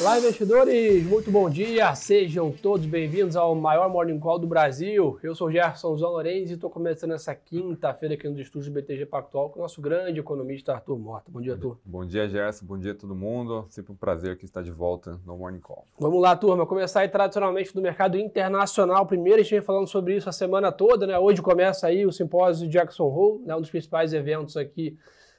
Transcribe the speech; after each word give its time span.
Olá, 0.00 0.16
investidores! 0.16 1.04
Muito 1.04 1.30
bom 1.30 1.50
dia! 1.50 1.94
Sejam 1.94 2.50
todos 2.50 2.86
bem-vindos 2.86 3.36
ao 3.36 3.54
maior 3.54 3.86
Morning 3.90 4.18
Call 4.18 4.38
do 4.38 4.46
Brasil. 4.46 5.18
Eu 5.22 5.34
sou 5.34 5.48
o 5.48 5.52
Gerson 5.52 5.94
Zão 5.98 6.12
Lorenzi 6.12 6.52
e 6.52 6.54
estou 6.54 6.70
começando 6.70 7.12
essa 7.12 7.34
quinta-feira 7.34 8.14
aqui 8.14 8.26
no 8.26 8.40
estúdio 8.40 8.72
BTG 8.72 9.04
Pactual 9.04 9.50
com 9.50 9.58
o 9.58 9.62
nosso 9.62 9.78
grande 9.82 10.18
economista 10.18 10.72
Arthur 10.72 10.98
Mota. 10.98 11.30
Bom 11.30 11.42
dia, 11.42 11.52
Arthur. 11.52 11.76
Bom 11.84 12.06
dia, 12.06 12.26
Gerson. 12.26 12.64
Bom 12.64 12.78
dia 12.78 12.92
a 12.92 12.94
todo 12.94 13.14
mundo. 13.14 13.66
Sempre 13.68 13.92
um 13.92 13.94
prazer 13.94 14.32
aqui 14.32 14.46
estar 14.46 14.62
de 14.62 14.70
volta 14.70 15.20
no 15.26 15.36
Morning 15.36 15.60
Call. 15.60 15.84
Vamos 15.98 16.22
lá, 16.22 16.34
turma. 16.34 16.64
Começar 16.64 17.00
aí 17.00 17.08
tradicionalmente 17.10 17.74
do 17.74 17.82
mercado 17.82 18.16
internacional. 18.16 19.04
Primeiro, 19.04 19.40
a 19.40 19.42
gente 19.42 19.52
vem 19.52 19.60
falando 19.60 19.86
sobre 19.86 20.16
isso 20.16 20.30
a 20.30 20.32
semana 20.32 20.72
toda, 20.72 21.06
né? 21.06 21.18
Hoje 21.18 21.42
começa 21.42 21.86
aí 21.86 22.06
o 22.06 22.12
simpósio 22.12 22.66
de 22.66 22.72
Jackson 22.72 23.04
Hole, 23.04 23.44
né? 23.44 23.54
um 23.54 23.60
dos 23.60 23.70
principais 23.70 24.14
eventos 24.14 24.56
aqui 24.56 24.96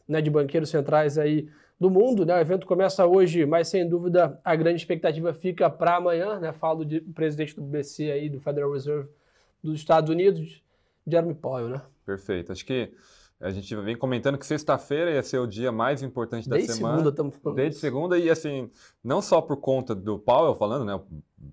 né, 0.07 0.21
de 0.21 0.29
banqueiros 0.29 0.69
centrais 0.69 1.17
aí 1.17 1.47
do 1.81 1.89
mundo. 1.89 2.23
Né? 2.23 2.35
O 2.35 2.39
evento 2.39 2.67
começa 2.67 3.07
hoje, 3.07 3.43
mas 3.43 3.67
sem 3.67 3.89
dúvida 3.89 4.39
a 4.45 4.55
grande 4.55 4.79
expectativa 4.79 5.33
fica 5.33 5.67
para 5.67 5.95
amanhã. 5.95 6.39
Né? 6.39 6.53
Falo 6.53 6.85
do 6.85 7.01
presidente 7.13 7.55
do 7.55 7.63
BC 7.63 8.11
aí, 8.11 8.29
do 8.29 8.39
Federal 8.39 8.71
Reserve 8.71 9.09
dos 9.63 9.79
Estados 9.79 10.09
Unidos, 10.11 10.61
Jeremy 11.07 11.33
Powell, 11.33 11.69
né? 11.69 11.81
Perfeito. 12.05 12.51
Acho 12.51 12.63
que 12.65 12.91
a 13.39 13.49
gente 13.49 13.75
vem 13.77 13.95
comentando 13.95 14.37
que 14.37 14.45
sexta-feira 14.45 15.11
ia 15.11 15.23
ser 15.23 15.39
o 15.39 15.47
dia 15.47 15.71
mais 15.71 16.03
importante 16.03 16.47
da 16.47 16.55
Desde 16.55 16.73
semana. 16.73 16.97
Segunda, 16.97 17.09
estamos 17.09 17.35
falando. 17.37 17.57
Desde 17.57 17.79
segunda, 17.79 18.17
e 18.17 18.29
assim, 18.29 18.69
não 19.03 19.21
só 19.21 19.41
por 19.41 19.57
conta 19.57 19.95
do 19.95 20.19
Powell 20.19 20.55
falando, 20.55 20.85
né? 20.85 20.99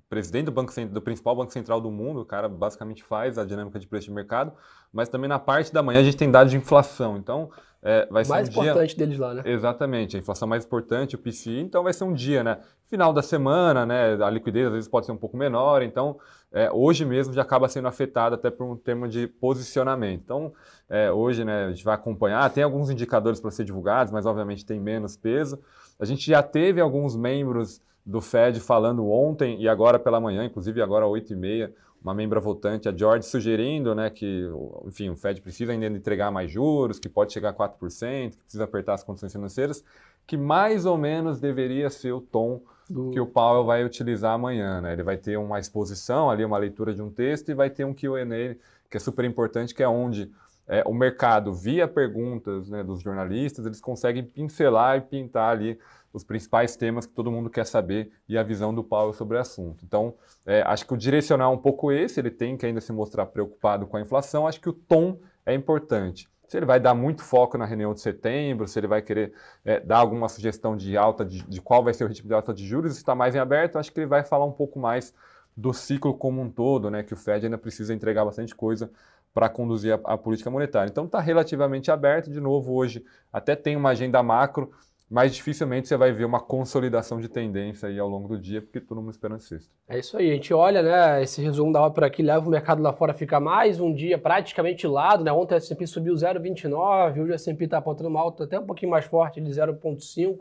Presidente 0.09 0.47
do, 0.47 0.52
banco, 0.52 0.73
do 0.87 1.01
principal 1.01 1.37
banco 1.37 1.52
central 1.52 1.80
do 1.80 1.91
mundo, 1.91 2.20
o 2.20 2.24
cara 2.24 2.48
basicamente 2.48 3.02
faz 3.02 3.38
a 3.38 3.45
dinâmica 3.45 3.78
de 3.78 3.87
preço 3.87 4.06
de 4.06 4.12
mercado, 4.12 4.52
mas 4.92 5.09
também 5.09 5.28
na 5.28 5.38
parte 5.38 5.73
da 5.73 5.83
manhã 5.83 6.01
a 6.01 6.02
gente 6.02 6.16
tem 6.16 6.30
dados 6.30 6.51
de 6.51 6.56
inflação. 6.56 7.16
Então, 7.16 7.51
é, 7.83 8.06
vai 8.11 8.24
ser 8.24 8.30
mais 8.30 8.48
um 8.48 8.52
importante 8.52 8.97
dia... 8.97 9.06
deles 9.06 9.19
lá, 9.19 9.34
né? 9.34 9.42
Exatamente, 9.45 10.16
a 10.16 10.20
inflação 10.20 10.48
mais 10.48 10.64
importante, 10.64 11.14
o 11.14 11.19
PCI, 11.19 11.61
então 11.61 11.83
vai 11.83 11.92
ser 11.92 12.05
um 12.05 12.12
dia, 12.12 12.42
né? 12.42 12.58
Final 12.89 13.12
da 13.12 13.22
semana, 13.22 13.86
né? 13.86 14.17
A 14.22 14.30
liquidez 14.30 14.67
às 14.67 14.72
vezes 14.72 14.89
pode 14.89 15.06
ser 15.06 15.12
um 15.12 15.17
pouco 15.17 15.36
menor, 15.36 15.83
então 15.83 16.19
é, 16.50 16.70
hoje 16.73 17.05
mesmo 17.05 17.34
já 17.34 17.42
acaba 17.42 17.69
sendo 17.69 17.89
afetado 17.89 18.34
até 18.34 18.50
por 18.50 18.64
um 18.64 18.77
termo 18.77 19.06
de 19.06 19.27
posicionamento. 19.27 20.23
Então, 20.25 20.52
é, 20.89 21.12
hoje, 21.12 21.45
né, 21.45 21.67
a 21.67 21.70
gente 21.70 21.84
vai 21.84 21.95
acompanhar, 21.95 22.48
tem 22.50 22.64
alguns 22.64 22.89
indicadores 22.91 23.41
para 23.41 23.50
ser 23.50 23.64
divulgados, 23.64 24.12
mas 24.12 24.25
obviamente 24.25 24.64
tem 24.64 24.80
menos 24.80 25.17
peso. 25.17 25.58
A 26.00 26.05
gente 26.05 26.27
já 26.27 26.42
teve 26.42 26.80
alguns 26.80 27.14
membros 27.14 27.83
do 28.09 28.23
Fed 28.23 28.59
falando 28.59 29.06
ontem 29.06 29.61
e 29.61 29.69
agora 29.69 29.98
pela 29.98 30.19
manhã, 30.19 30.42
inclusive 30.42 30.81
agora 30.81 31.05
às 31.05 31.11
8h30, 31.11 31.70
uma 32.03 32.14
membra 32.14 32.41
votante, 32.41 32.89
a 32.89 32.97
George, 32.97 33.27
sugerindo 33.27 33.95
né, 33.95 34.09
que 34.09 34.51
enfim, 34.87 35.11
o 35.11 35.17
Fed 35.17 35.42
precisa 35.42 35.73
ainda 35.73 35.84
entregar 35.84 36.31
mais 36.31 36.51
juros, 36.51 36.98
que 36.98 37.06
pode 37.06 37.34
chegar 37.34 37.51
a 37.51 37.53
4%, 37.53 38.31
que 38.31 38.36
precisa 38.39 38.64
apertar 38.64 38.95
as 38.95 39.05
condições 39.05 39.31
financeiras, 39.31 39.84
que 40.27 40.39
mais 40.39 40.86
ou 40.86 40.97
menos 40.97 41.39
deveria 41.39 41.91
ser 41.91 42.12
o 42.12 42.20
tom 42.23 42.62
do... 42.89 43.11
que 43.11 43.20
o 43.20 43.27
Powell 43.27 43.67
vai 43.67 43.84
utilizar 43.84 44.33
amanhã. 44.33 44.81
Né? 44.81 44.95
Ele 44.95 45.03
vai 45.03 45.19
ter 45.19 45.36
uma 45.36 45.59
exposição 45.59 46.31
ali, 46.31 46.42
uma 46.47 46.56
leitura 46.56 46.95
de 46.95 47.03
um 47.03 47.11
texto 47.11 47.51
e 47.51 47.55
vai 47.55 47.69
ter 47.69 47.84
um 47.84 47.92
Q&A 47.92 48.56
que 48.91 48.97
é 48.97 49.01
super 49.01 49.27
importante, 49.27 49.75
que 49.75 49.83
é 49.83 49.89
onde 49.89 50.33
é, 50.69 50.83
o 50.86 50.92
mercado, 50.92 51.52
via 51.52 51.88
perguntas 51.88 52.69
né, 52.69 52.84
dos 52.84 53.00
jornalistas, 53.00 53.64
eles 53.64 53.80
conseguem 53.80 54.22
pincelar 54.22 54.98
e 54.98 55.00
pintar 55.00 55.56
ali 55.56 55.78
os 56.12 56.24
principais 56.24 56.77
temas 56.77 57.06
que 57.06 57.12
todo 57.12 57.30
mundo 57.30 57.48
quer 57.48 57.64
saber 57.64 58.11
e 58.28 58.36
a 58.36 58.42
visão 58.42 58.74
do 58.74 58.84
Powell 58.84 59.12
sobre 59.12 59.36
o 59.36 59.41
assunto. 59.41 59.84
Então, 59.84 60.14
é, 60.44 60.62
acho 60.62 60.86
que 60.86 60.94
o 60.94 60.96
direcional 60.96 61.52
é 61.52 61.56
um 61.56 61.58
pouco 61.58 61.91
esse, 61.91 62.20
ele 62.20 62.30
tem 62.30 62.56
que 62.56 62.66
ainda 62.66 62.80
se 62.80 62.92
mostrar 62.92 63.27
preocupado 63.27 63.86
com 63.86 63.96
a 63.96 64.00
inflação, 64.00 64.46
acho 64.46 64.61
que 64.61 64.69
o 64.69 64.72
tom 64.72 65.19
é 65.44 65.55
importante. 65.55 66.28
Se 66.46 66.56
ele 66.56 66.64
vai 66.64 66.80
dar 66.80 66.94
muito 66.94 67.22
foco 67.22 67.58
na 67.58 67.66
reunião 67.66 67.92
de 67.92 68.00
setembro, 68.00 68.66
se 68.66 68.78
ele 68.78 68.86
vai 68.86 69.02
querer 69.02 69.34
é, 69.64 69.80
dar 69.80 69.98
alguma 69.98 70.28
sugestão 70.30 70.77
de 70.77 70.96
alta, 70.96 71.24
de, 71.24 71.42
de, 71.42 71.61
qual 71.61 71.84
vai 71.84 71.92
ser 71.92 72.05
o 72.05 72.08
ritmo 72.08 72.28
de 72.28 72.34
alta 72.34 72.55
de 72.55 72.66
juros, 72.66 72.92
isso 72.92 73.00
está 73.00 73.14
mais 73.14 73.34
em 73.34 73.39
aberto, 73.39 73.78
acho 73.78 73.92
que 73.92 74.00
ele 74.00 74.06
vai 74.06 74.24
falar 74.24 74.46
um 74.46 74.52
pouco 74.52 74.78
mais 74.78 75.14
do 75.55 75.74
ciclo 75.74 76.14
como 76.14 76.40
um 76.40 76.48
todo, 76.48 76.90
né, 76.90 77.02
que 77.02 77.12
o 77.12 77.17
Fed 77.17 77.45
ainda 77.45 77.58
precisa 77.58 77.92
entregar 77.92 78.24
bastante 78.24 78.55
coisa 78.55 78.90
para 79.38 79.48
conduzir 79.48 79.92
a, 79.94 80.14
a 80.14 80.18
política 80.18 80.50
monetária. 80.50 80.90
Então 80.90 81.04
está 81.04 81.20
relativamente 81.20 81.92
aberto, 81.92 82.28
de 82.28 82.40
novo, 82.40 82.74
hoje 82.74 83.04
até 83.32 83.54
tem 83.54 83.76
uma 83.76 83.90
agenda 83.90 84.20
macro, 84.20 84.72
mas 85.08 85.32
dificilmente 85.32 85.86
você 85.86 85.96
vai 85.96 86.10
ver 86.10 86.24
uma 86.24 86.40
consolidação 86.40 87.20
de 87.20 87.28
tendência 87.28 87.88
aí 87.88 88.00
ao 88.00 88.08
longo 88.08 88.26
do 88.26 88.36
dia, 88.36 88.60
porque 88.60 88.80
todo 88.80 89.00
mundo 89.00 89.12
esperando 89.12 89.38
sexto. 89.38 89.70
É 89.88 89.96
isso 89.96 90.16
aí, 90.18 90.28
a 90.28 90.34
gente 90.34 90.52
olha, 90.52 90.82
né, 90.82 91.22
esse 91.22 91.40
resumo 91.40 91.72
da 91.72 91.88
por 91.88 92.02
aqui, 92.02 92.20
leva 92.20 92.48
o 92.48 92.50
mercado 92.50 92.82
lá 92.82 92.92
fora, 92.92 93.14
fica 93.14 93.38
mais 93.38 93.78
um 93.78 93.94
dia 93.94 94.18
praticamente 94.18 94.88
lado, 94.88 95.22
né, 95.22 95.30
ontem 95.30 95.55
a 95.55 95.58
S&P 95.58 95.86
subiu 95.86 96.14
0,29, 96.14 97.22
hoje 97.22 97.30
a 97.30 97.36
S&P 97.36 97.64
está 97.66 97.78
apontando 97.78 98.08
uma 98.08 98.18
alta 98.18 98.42
até 98.42 98.58
um 98.58 98.66
pouquinho 98.66 98.90
mais 98.90 99.05
forte, 99.05 99.40
de 99.40 99.52
0,5, 99.52 100.36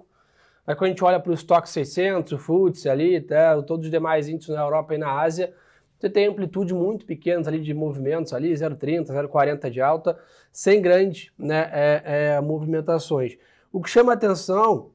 mas 0.66 0.76
quando 0.76 0.86
a 0.86 0.90
gente 0.90 1.04
olha 1.04 1.20
para 1.20 1.30
o 1.30 1.36
estoque 1.36 1.70
600, 1.70 2.34
o 2.34 2.40
FTSE 2.40 2.90
ali, 2.90 3.24
todos 3.68 3.86
os 3.86 3.92
demais 3.92 4.28
índices 4.28 4.56
na 4.56 4.64
Europa 4.64 4.96
e 4.96 4.98
na 4.98 5.22
Ásia, 5.22 5.54
você 6.00 6.10
tem 6.10 6.28
amplitude 6.28 6.74
muito 6.74 7.06
pequenas 7.06 7.48
ali 7.48 7.60
de 7.60 7.74
movimentos 7.74 8.34
ali, 8.34 8.54
0,30, 8.54 9.08
0,40 9.08 9.70
de 9.70 9.82
alta, 9.82 10.18
sem 10.52 10.82
grandes 10.82 11.32
né, 11.38 11.70
é, 11.74 12.02
é, 12.36 12.42
movimentações. 12.42 13.38
O 13.72 13.82
que 13.82 13.90
chama 13.90 14.14
atenção 14.14 14.92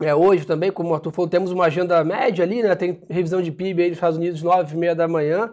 é 0.00 0.14
hoje 0.14 0.46
também, 0.46 0.70
como 0.70 0.90
o 0.90 0.94
Arthur 0.94 1.12
falou, 1.12 1.28
temos 1.28 1.50
uma 1.50 1.66
agenda 1.66 2.02
média 2.04 2.44
ali, 2.44 2.62
né? 2.62 2.74
Tem 2.74 3.02
revisão 3.08 3.42
de 3.42 3.52
PIB 3.52 3.82
aí 3.82 3.88
nos 3.88 3.98
Estados 3.98 4.16
Unidos, 4.16 4.42
9h30 4.42 4.94
da 4.94 5.06
manhã, 5.06 5.52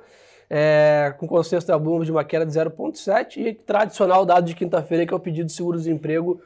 é, 0.49 1.13
com 1.17 1.27
consenso 1.27 1.67
da 1.67 1.77
Bloomberg 1.77 2.05
de 2.05 2.11
uma 2.11 2.23
queda 2.23 2.45
de 2.45 2.53
0,7 2.53 3.37
e 3.37 3.53
tradicional 3.53 4.25
dado 4.25 4.45
de 4.45 4.55
quinta-feira, 4.55 5.05
que 5.05 5.13
é 5.13 5.17
o 5.17 5.19
pedido 5.19 5.47
de 5.47 5.51
seguro-desemprego 5.51 6.41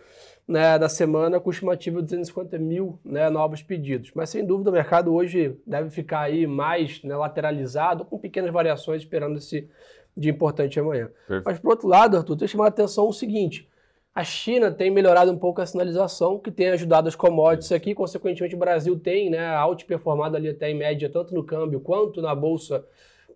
né, 0.52 0.78
da 0.78 0.90
semana, 0.90 1.40
com 1.40 1.50
estimativa 1.50 1.98
de 1.98 2.04
250 2.04 2.58
mil 2.60 3.00
né, 3.04 3.30
novos 3.30 3.64
pedidos. 3.64 4.12
Mas 4.14 4.30
sem 4.30 4.46
dúvida 4.46 4.70
o 4.70 4.74
mercado 4.74 5.14
hoje 5.14 5.58
deve 5.66 5.90
ficar 5.90 6.22
aí 6.22 6.46
mais 6.46 7.02
né, 7.04 7.16
lateralizado, 7.16 8.04
com 8.04 8.20
pequenas 8.20 8.52
variações, 8.52 9.02
esperando 9.02 9.38
esse 9.38 9.70
dia 10.16 10.32
importante 10.32 10.80
amanhã. 10.80 11.10
Perfeito. 11.28 11.44
Mas 11.46 11.60
por 11.60 11.72
outro 11.72 11.88
lado, 11.88 12.18
Arthur, 12.18 12.36
tem 12.36 12.48
chamar 12.48 12.66
a 12.66 12.68
atenção 12.68 13.08
o 13.08 13.14
seguinte: 13.14 13.70
a 14.14 14.24
China 14.26 14.70
tem 14.70 14.92
melhorado 14.92 15.32
um 15.32 15.38
pouco 15.38 15.62
a 15.62 15.66
sinalização, 15.66 16.38
que 16.38 16.52
tem 16.52 16.70
ajudado 16.70 17.08
as 17.08 17.16
commodities 17.16 17.72
aqui, 17.72 17.96
consequentemente 17.96 18.54
o 18.54 18.60
Brasil 18.60 19.00
tem 19.00 19.30
né, 19.30 19.58
outperformado 19.64 20.36
ali 20.36 20.50
até 20.50 20.70
em 20.70 20.76
média, 20.76 21.10
tanto 21.10 21.34
no 21.34 21.44
câmbio 21.44 21.80
quanto 21.80 22.22
na 22.22 22.36
bolsa, 22.36 22.86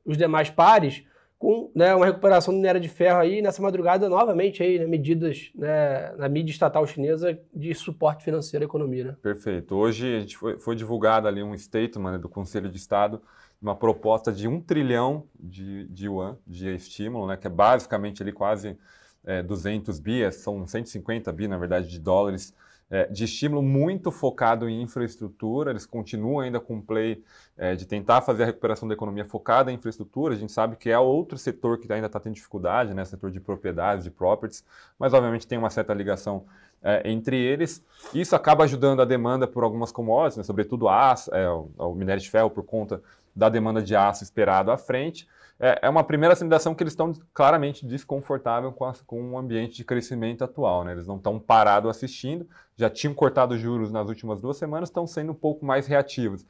os 0.05 0.17
demais 0.17 0.49
pares, 0.49 1.03
com 1.37 1.71
né, 1.75 1.93
uma 1.93 2.05
recuperação 2.05 2.53
do 2.53 2.57
minério 2.57 2.79
de 2.79 2.87
ferro 2.87 3.19
aí 3.19 3.41
nessa 3.41 3.61
madrugada, 3.61 4.07
novamente 4.09 4.63
aí, 4.63 4.79
né, 4.79 4.85
medidas 4.85 5.51
né, 5.53 6.13
na 6.17 6.29
mídia 6.29 6.51
estatal 6.51 6.85
chinesa 6.87 7.37
de 7.53 7.73
suporte 7.75 8.23
financeiro 8.23 8.63
à 8.63 8.67
economia. 8.67 9.03
Né? 9.05 9.15
Perfeito. 9.21 9.75
Hoje 9.75 10.27
foi, 10.35 10.57
foi 10.57 10.75
divulgado 10.75 11.27
ali 11.27 11.43
um 11.43 11.57
statement 11.57 12.11
né, 12.13 12.17
do 12.17 12.29
Conselho 12.29 12.69
de 12.69 12.77
Estado, 12.77 13.21
uma 13.61 13.75
proposta 13.75 14.31
de 14.31 14.47
um 14.47 14.61
trilhão 14.61 15.25
de, 15.39 15.85
de 15.87 16.05
yuan 16.05 16.37
de 16.47 16.73
estímulo, 16.73 17.27
né, 17.27 17.37
que 17.37 17.47
é 17.47 17.49
basicamente 17.49 18.23
ali 18.23 18.31
quase 18.31 18.77
é, 19.25 19.43
200 19.43 19.99
bi, 19.99 20.31
são 20.31 20.65
150 20.65 21.31
bi, 21.31 21.47
na 21.47 21.57
verdade, 21.57 21.89
de 21.89 21.99
dólares 21.99 22.53
é, 22.89 23.07
de 23.07 23.23
estímulo 23.23 23.61
muito 23.61 24.11
focado 24.11 24.69
em 24.69 24.81
infraestrutura. 24.81 25.71
Eles 25.71 25.85
continuam 25.85 26.39
ainda 26.39 26.59
com 26.59 26.77
o 26.77 26.81
play 26.81 27.23
é, 27.57 27.75
de 27.75 27.85
tentar 27.85 28.21
fazer 28.21 28.43
a 28.43 28.45
recuperação 28.45 28.87
da 28.87 28.93
economia 28.93 29.25
focada 29.25 29.71
em 29.71 29.75
infraestrutura. 29.75 30.33
A 30.33 30.37
gente 30.37 30.51
sabe 30.51 30.75
que 30.75 30.89
é 30.89 30.99
outro 30.99 31.37
setor 31.37 31.79
que 31.79 31.91
ainda 31.91 32.07
está 32.07 32.19
tendo 32.19 32.35
dificuldade, 32.35 32.93
né, 32.93 33.03
setor 33.05 33.31
de 33.31 33.39
propriedades, 33.39 34.03
de 34.03 34.11
properties, 34.11 34.63
mas 34.99 35.13
obviamente 35.13 35.47
tem 35.47 35.57
uma 35.57 35.69
certa 35.69 35.93
ligação 35.93 36.45
é, 36.83 37.09
entre 37.09 37.37
eles. 37.37 37.83
Isso 38.13 38.35
acaba 38.35 38.63
ajudando 38.63 39.01
a 39.01 39.05
demanda 39.05 39.47
por 39.47 39.63
algumas 39.63 39.91
commodities, 39.91 40.37
né, 40.37 40.43
sobretudo 40.43 40.87
aço, 40.87 41.33
é, 41.33 41.49
o, 41.49 41.69
o 41.77 41.95
minério 41.95 42.21
de 42.21 42.29
ferro 42.29 42.49
por 42.49 42.63
conta 42.63 43.01
da 43.35 43.49
demanda 43.49 43.81
de 43.81 43.95
aço 43.95 44.23
esperado 44.23 44.71
à 44.71 44.77
frente 44.77 45.27
é, 45.59 45.79
é 45.83 45.89
uma 45.89 46.03
primeira 46.03 46.35
sinalização 46.35 46.75
que 46.75 46.83
eles 46.83 46.93
estão 46.93 47.13
claramente 47.33 47.85
desconfortáveis 47.85 48.73
com, 48.75 48.91
com 49.05 49.31
o 49.31 49.37
ambiente 49.37 49.75
de 49.75 49.83
crescimento 49.83 50.43
atual. 50.43 50.83
Né? 50.83 50.91
Eles 50.91 51.07
não 51.07 51.15
estão 51.17 51.39
parados 51.39 51.89
assistindo, 51.89 52.47
já 52.75 52.89
tinham 52.89 53.13
cortado 53.13 53.57
juros 53.57 53.91
nas 53.91 54.09
últimas 54.09 54.41
duas 54.41 54.57
semanas, 54.57 54.89
estão 54.89 55.07
sendo 55.07 55.31
um 55.31 55.35
pouco 55.35 55.65
mais 55.65 55.87
reativos. 55.87 56.45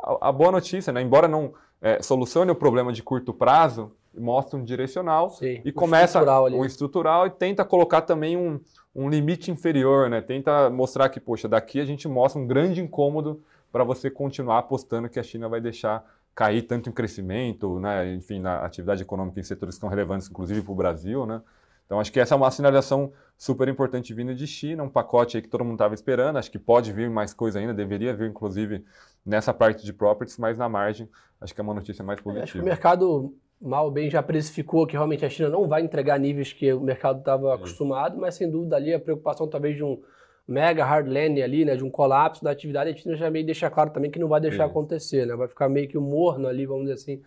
A, 0.00 0.28
a 0.28 0.32
boa 0.32 0.50
notícia, 0.50 0.92
né? 0.92 1.00
embora 1.00 1.28
não 1.28 1.54
é, 1.80 2.02
solucione 2.02 2.50
o 2.50 2.56
problema 2.56 2.92
de 2.92 3.02
curto 3.02 3.32
prazo, 3.32 3.92
mostra 4.16 4.58
um 4.58 4.64
direcional 4.64 5.30
Sim, 5.30 5.60
e 5.64 5.70
começa 5.70 6.18
estrutural 6.18 6.46
um 6.46 6.64
estrutural 6.64 7.26
e 7.26 7.30
tenta 7.30 7.64
colocar 7.64 8.00
também 8.00 8.36
um, 8.36 8.58
um 8.98 9.08
limite 9.08 9.50
inferior, 9.50 10.10
né? 10.10 10.20
Tenta 10.20 10.68
mostrar 10.68 11.08
que, 11.08 11.20
poxa, 11.20 11.48
daqui 11.48 11.80
a 11.80 11.84
gente 11.84 12.08
mostra 12.08 12.40
um 12.40 12.46
grande 12.46 12.80
incômodo 12.80 13.40
para 13.70 13.84
você 13.84 14.10
continuar 14.10 14.58
apostando 14.58 15.08
que 15.08 15.20
a 15.20 15.22
China 15.22 15.48
vai 15.48 15.60
deixar 15.60 16.04
cair 16.34 16.62
tanto 16.62 16.88
em 16.88 16.92
crescimento, 16.92 17.78
né, 17.80 18.14
enfim, 18.14 18.40
na 18.40 18.64
atividade 18.64 19.02
econômica 19.02 19.38
em 19.40 19.42
setores 19.42 19.74
que 19.74 19.80
são 19.80 19.88
relevantes, 19.88 20.28
inclusive 20.28 20.62
para 20.62 20.72
o 20.72 20.74
Brasil, 20.74 21.26
né? 21.26 21.42
Então, 21.84 21.98
acho 21.98 22.12
que 22.12 22.20
essa 22.20 22.34
é 22.34 22.36
uma 22.36 22.50
sinalização 22.50 23.12
super 23.36 23.66
importante 23.66 24.12
vindo 24.12 24.34
de 24.34 24.46
China, 24.46 24.82
um 24.82 24.90
pacote 24.90 25.36
aí 25.36 25.42
que 25.42 25.48
todo 25.48 25.64
mundo 25.64 25.74
estava 25.74 25.94
esperando. 25.94 26.36
Acho 26.36 26.50
que 26.50 26.58
pode 26.58 26.92
vir 26.92 27.08
mais 27.08 27.32
coisa 27.32 27.58
ainda, 27.58 27.72
deveria 27.72 28.12
vir, 28.12 28.28
inclusive, 28.28 28.84
nessa 29.24 29.54
parte 29.54 29.84
de 29.84 29.92
properties, 29.92 30.36
mas 30.38 30.58
na 30.58 30.68
margem, 30.68 31.08
acho 31.40 31.54
que 31.54 31.60
é 31.60 31.64
uma 31.64 31.72
notícia 31.72 32.04
mais 32.04 32.20
positiva. 32.20 32.44
Acho 32.44 32.52
que 32.52 32.60
o 32.60 32.64
mercado, 32.64 33.34
mal 33.60 33.90
bem, 33.90 34.08
já 34.08 34.22
precificou 34.22 34.86
que 34.86 34.92
realmente 34.92 35.24
a 35.24 35.28
China 35.28 35.48
não 35.48 35.66
vai 35.66 35.82
entregar 35.82 36.18
níveis 36.18 36.52
que 36.52 36.72
o 36.72 36.80
mercado 36.80 37.18
estava 37.18 37.54
acostumado, 37.54 38.18
mas 38.18 38.34
sem 38.34 38.50
dúvida 38.50 38.76
ali 38.76 38.94
a 38.94 39.00
preocupação 39.00 39.48
talvez 39.48 39.76
de 39.76 39.82
um 39.82 40.00
mega 40.46 40.84
hard 40.84 41.06
landing 41.08 41.42
ali, 41.42 41.64
né, 41.64 41.76
de 41.76 41.84
um 41.84 41.90
colapso 41.90 42.42
da 42.42 42.50
atividade, 42.50 42.90
a 42.90 42.96
China 42.96 43.14
já 43.14 43.30
meio 43.30 43.44
deixa 43.44 43.68
claro 43.68 43.90
também 43.90 44.10
que 44.10 44.18
não 44.18 44.28
vai 44.28 44.40
deixar 44.40 44.64
acontecer, 44.64 45.26
né? 45.26 45.36
Vai 45.36 45.46
ficar 45.46 45.68
meio 45.68 45.86
que 45.86 45.98
morno 45.98 46.48
ali, 46.48 46.64
vamos 46.64 46.84
dizer 46.84 46.94
assim, 46.94 47.22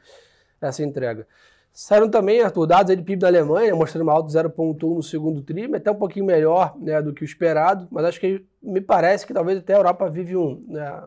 essa 0.59 0.83
entrega. 0.83 1.27
Saíram 1.73 2.09
também, 2.09 2.41
Arthur, 2.41 2.65
dados 2.65 2.95
do 2.95 3.03
PIB 3.03 3.21
da 3.21 3.27
Alemanha, 3.27 3.75
mostrando 3.75 4.03
uma 4.03 4.11
alta 4.11 4.27
de 4.27 4.33
0,1 4.33 4.95
no 4.95 5.03
segundo 5.03 5.41
tri, 5.41 5.73
até 5.73 5.91
um 5.91 5.95
pouquinho 5.95 6.25
melhor 6.25 6.75
né, 6.77 7.01
do 7.01 7.13
que 7.13 7.21
o 7.21 7.25
esperado, 7.25 7.87
mas 7.91 8.05
acho 8.05 8.19
que 8.19 8.43
me 8.61 8.81
parece 8.81 9.25
que 9.25 9.33
talvez 9.33 9.59
até 9.59 9.73
a 9.73 9.77
Europa 9.77 10.09
vive 10.09 10.35
um, 10.35 10.65
né, 10.67 11.03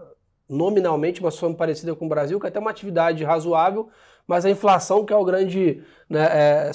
nominalmente 0.48 1.20
uma 1.20 1.30
situação 1.30 1.54
parecida 1.54 1.94
com 1.94 2.06
o 2.06 2.08
Brasil, 2.08 2.38
que 2.40 2.46
é 2.46 2.48
até 2.48 2.58
uma 2.58 2.70
atividade 2.70 3.22
razoável, 3.24 3.88
mas 4.26 4.44
a 4.44 4.50
inflação 4.50 5.04
que 5.04 5.12
é 5.12 5.16
o 5.16 5.24
grande 5.24 5.82
né, 6.08 6.26
é, 6.30 6.70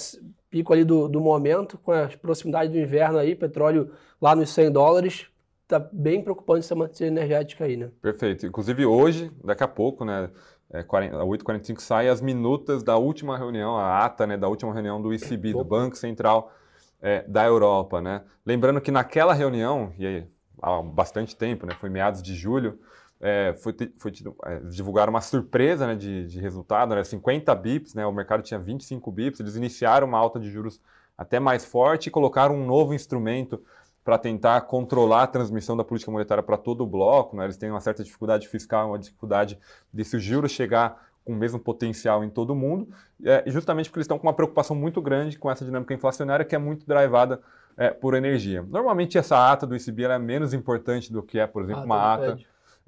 pico 0.49 0.73
ali 0.73 0.83
do, 0.83 1.07
do 1.07 1.19
momento, 1.19 1.77
com 1.77 1.91
a 1.91 2.07
proximidade 2.21 2.71
do 2.71 2.79
inverno 2.79 3.17
aí, 3.17 3.35
petróleo 3.35 3.91
lá 4.21 4.35
nos 4.35 4.49
100 4.49 4.71
dólares, 4.71 5.27
tá 5.67 5.79
bem 5.91 6.21
preocupante 6.21 6.65
essa 6.65 6.75
matriz 6.75 7.01
energética 7.01 7.65
aí, 7.65 7.77
né? 7.77 7.91
Perfeito. 8.01 8.45
Inclusive 8.45 8.85
hoje, 8.85 9.31
daqui 9.43 9.63
a 9.63 9.67
pouco, 9.67 10.03
né, 10.03 10.29
é, 10.71 10.83
8h45 10.83 11.79
sai 11.79 12.09
as 12.09 12.21
minutas 12.21 12.83
da 12.83 12.97
última 12.97 13.37
reunião, 13.37 13.77
a 13.77 14.03
ata 14.03 14.25
né, 14.25 14.35
da 14.37 14.47
última 14.47 14.73
reunião 14.73 15.01
do 15.01 15.13
ECB, 15.13 15.53
do 15.53 15.63
Banco 15.63 15.95
Central 15.95 16.51
é, 17.01 17.23
da 17.27 17.45
Europa. 17.45 18.01
Né? 18.01 18.23
Lembrando 18.45 18.81
que 18.81 18.91
naquela 18.91 19.33
reunião, 19.33 19.93
e 19.97 20.05
aí, 20.05 20.27
há 20.61 20.81
bastante 20.81 21.35
tempo, 21.35 21.65
né, 21.65 21.73
foi 21.79 21.89
meados 21.89 22.21
de 22.21 22.33
julho, 22.35 22.79
é, 23.21 23.53
foi, 23.57 23.75
foi 23.97 24.11
é, 24.45 24.59
divulgaram 24.61 25.11
uma 25.11 25.21
surpresa 25.21 25.85
né, 25.87 25.95
de, 25.95 26.25
de 26.25 26.39
resultado, 26.39 26.95
né, 26.95 27.03
50 27.03 27.53
bips, 27.55 27.93
né, 27.93 28.05
o 28.05 28.11
mercado 28.11 28.41
tinha 28.41 28.59
25 28.59 29.11
bips, 29.11 29.39
eles 29.39 29.55
iniciaram 29.55 30.07
uma 30.07 30.17
alta 30.17 30.39
de 30.39 30.49
juros 30.49 30.81
até 31.17 31.39
mais 31.39 31.65
forte 31.65 32.07
e 32.07 32.11
colocaram 32.11 32.55
um 32.55 32.65
novo 32.65 32.93
instrumento 32.93 33.61
para 34.03 34.17
tentar 34.17 34.61
controlar 34.61 35.23
a 35.23 35.27
transmissão 35.27 35.75
da 35.75 35.83
política 35.83 36.11
monetária 36.11 36.41
para 36.41 36.57
todo 36.57 36.81
o 36.81 36.87
bloco. 36.87 37.35
Né? 37.35 37.43
Eles 37.43 37.57
têm 37.57 37.69
uma 37.69 37.81
certa 37.81 38.03
dificuldade 38.03 38.47
fiscal, 38.47 38.87
uma 38.87 38.97
dificuldade 38.97 39.59
desse 39.91 40.17
juro 40.17 40.47
chegar 40.47 41.09
com 41.25 41.33
o 41.33 41.35
mesmo 41.35 41.59
potencial 41.59 42.23
em 42.23 42.29
todo 42.29 42.51
o 42.51 42.55
mundo, 42.55 42.87
é, 43.23 43.43
justamente 43.45 43.89
porque 43.89 43.99
eles 43.99 44.05
estão 44.05 44.17
com 44.17 44.25
uma 44.25 44.33
preocupação 44.33 44.75
muito 44.75 45.01
grande 45.01 45.37
com 45.37 45.51
essa 45.51 45.63
dinâmica 45.63 45.93
inflacionária 45.93 46.43
que 46.45 46.55
é 46.55 46.57
muito 46.57 46.87
drivada 46.87 47.41
é, 47.77 47.91
por 47.91 48.15
energia. 48.15 48.65
Normalmente 48.67 49.17
essa 49.17 49.51
ata 49.51 49.67
do 49.67 49.75
ICB 49.75 50.05
é 50.05 50.17
menos 50.17 50.53
importante 50.53 51.13
do 51.13 51.21
que 51.21 51.37
é, 51.37 51.45
por 51.45 51.63
exemplo, 51.63 51.81
ah, 51.81 51.85
uma 51.85 52.13
ata 52.13 52.39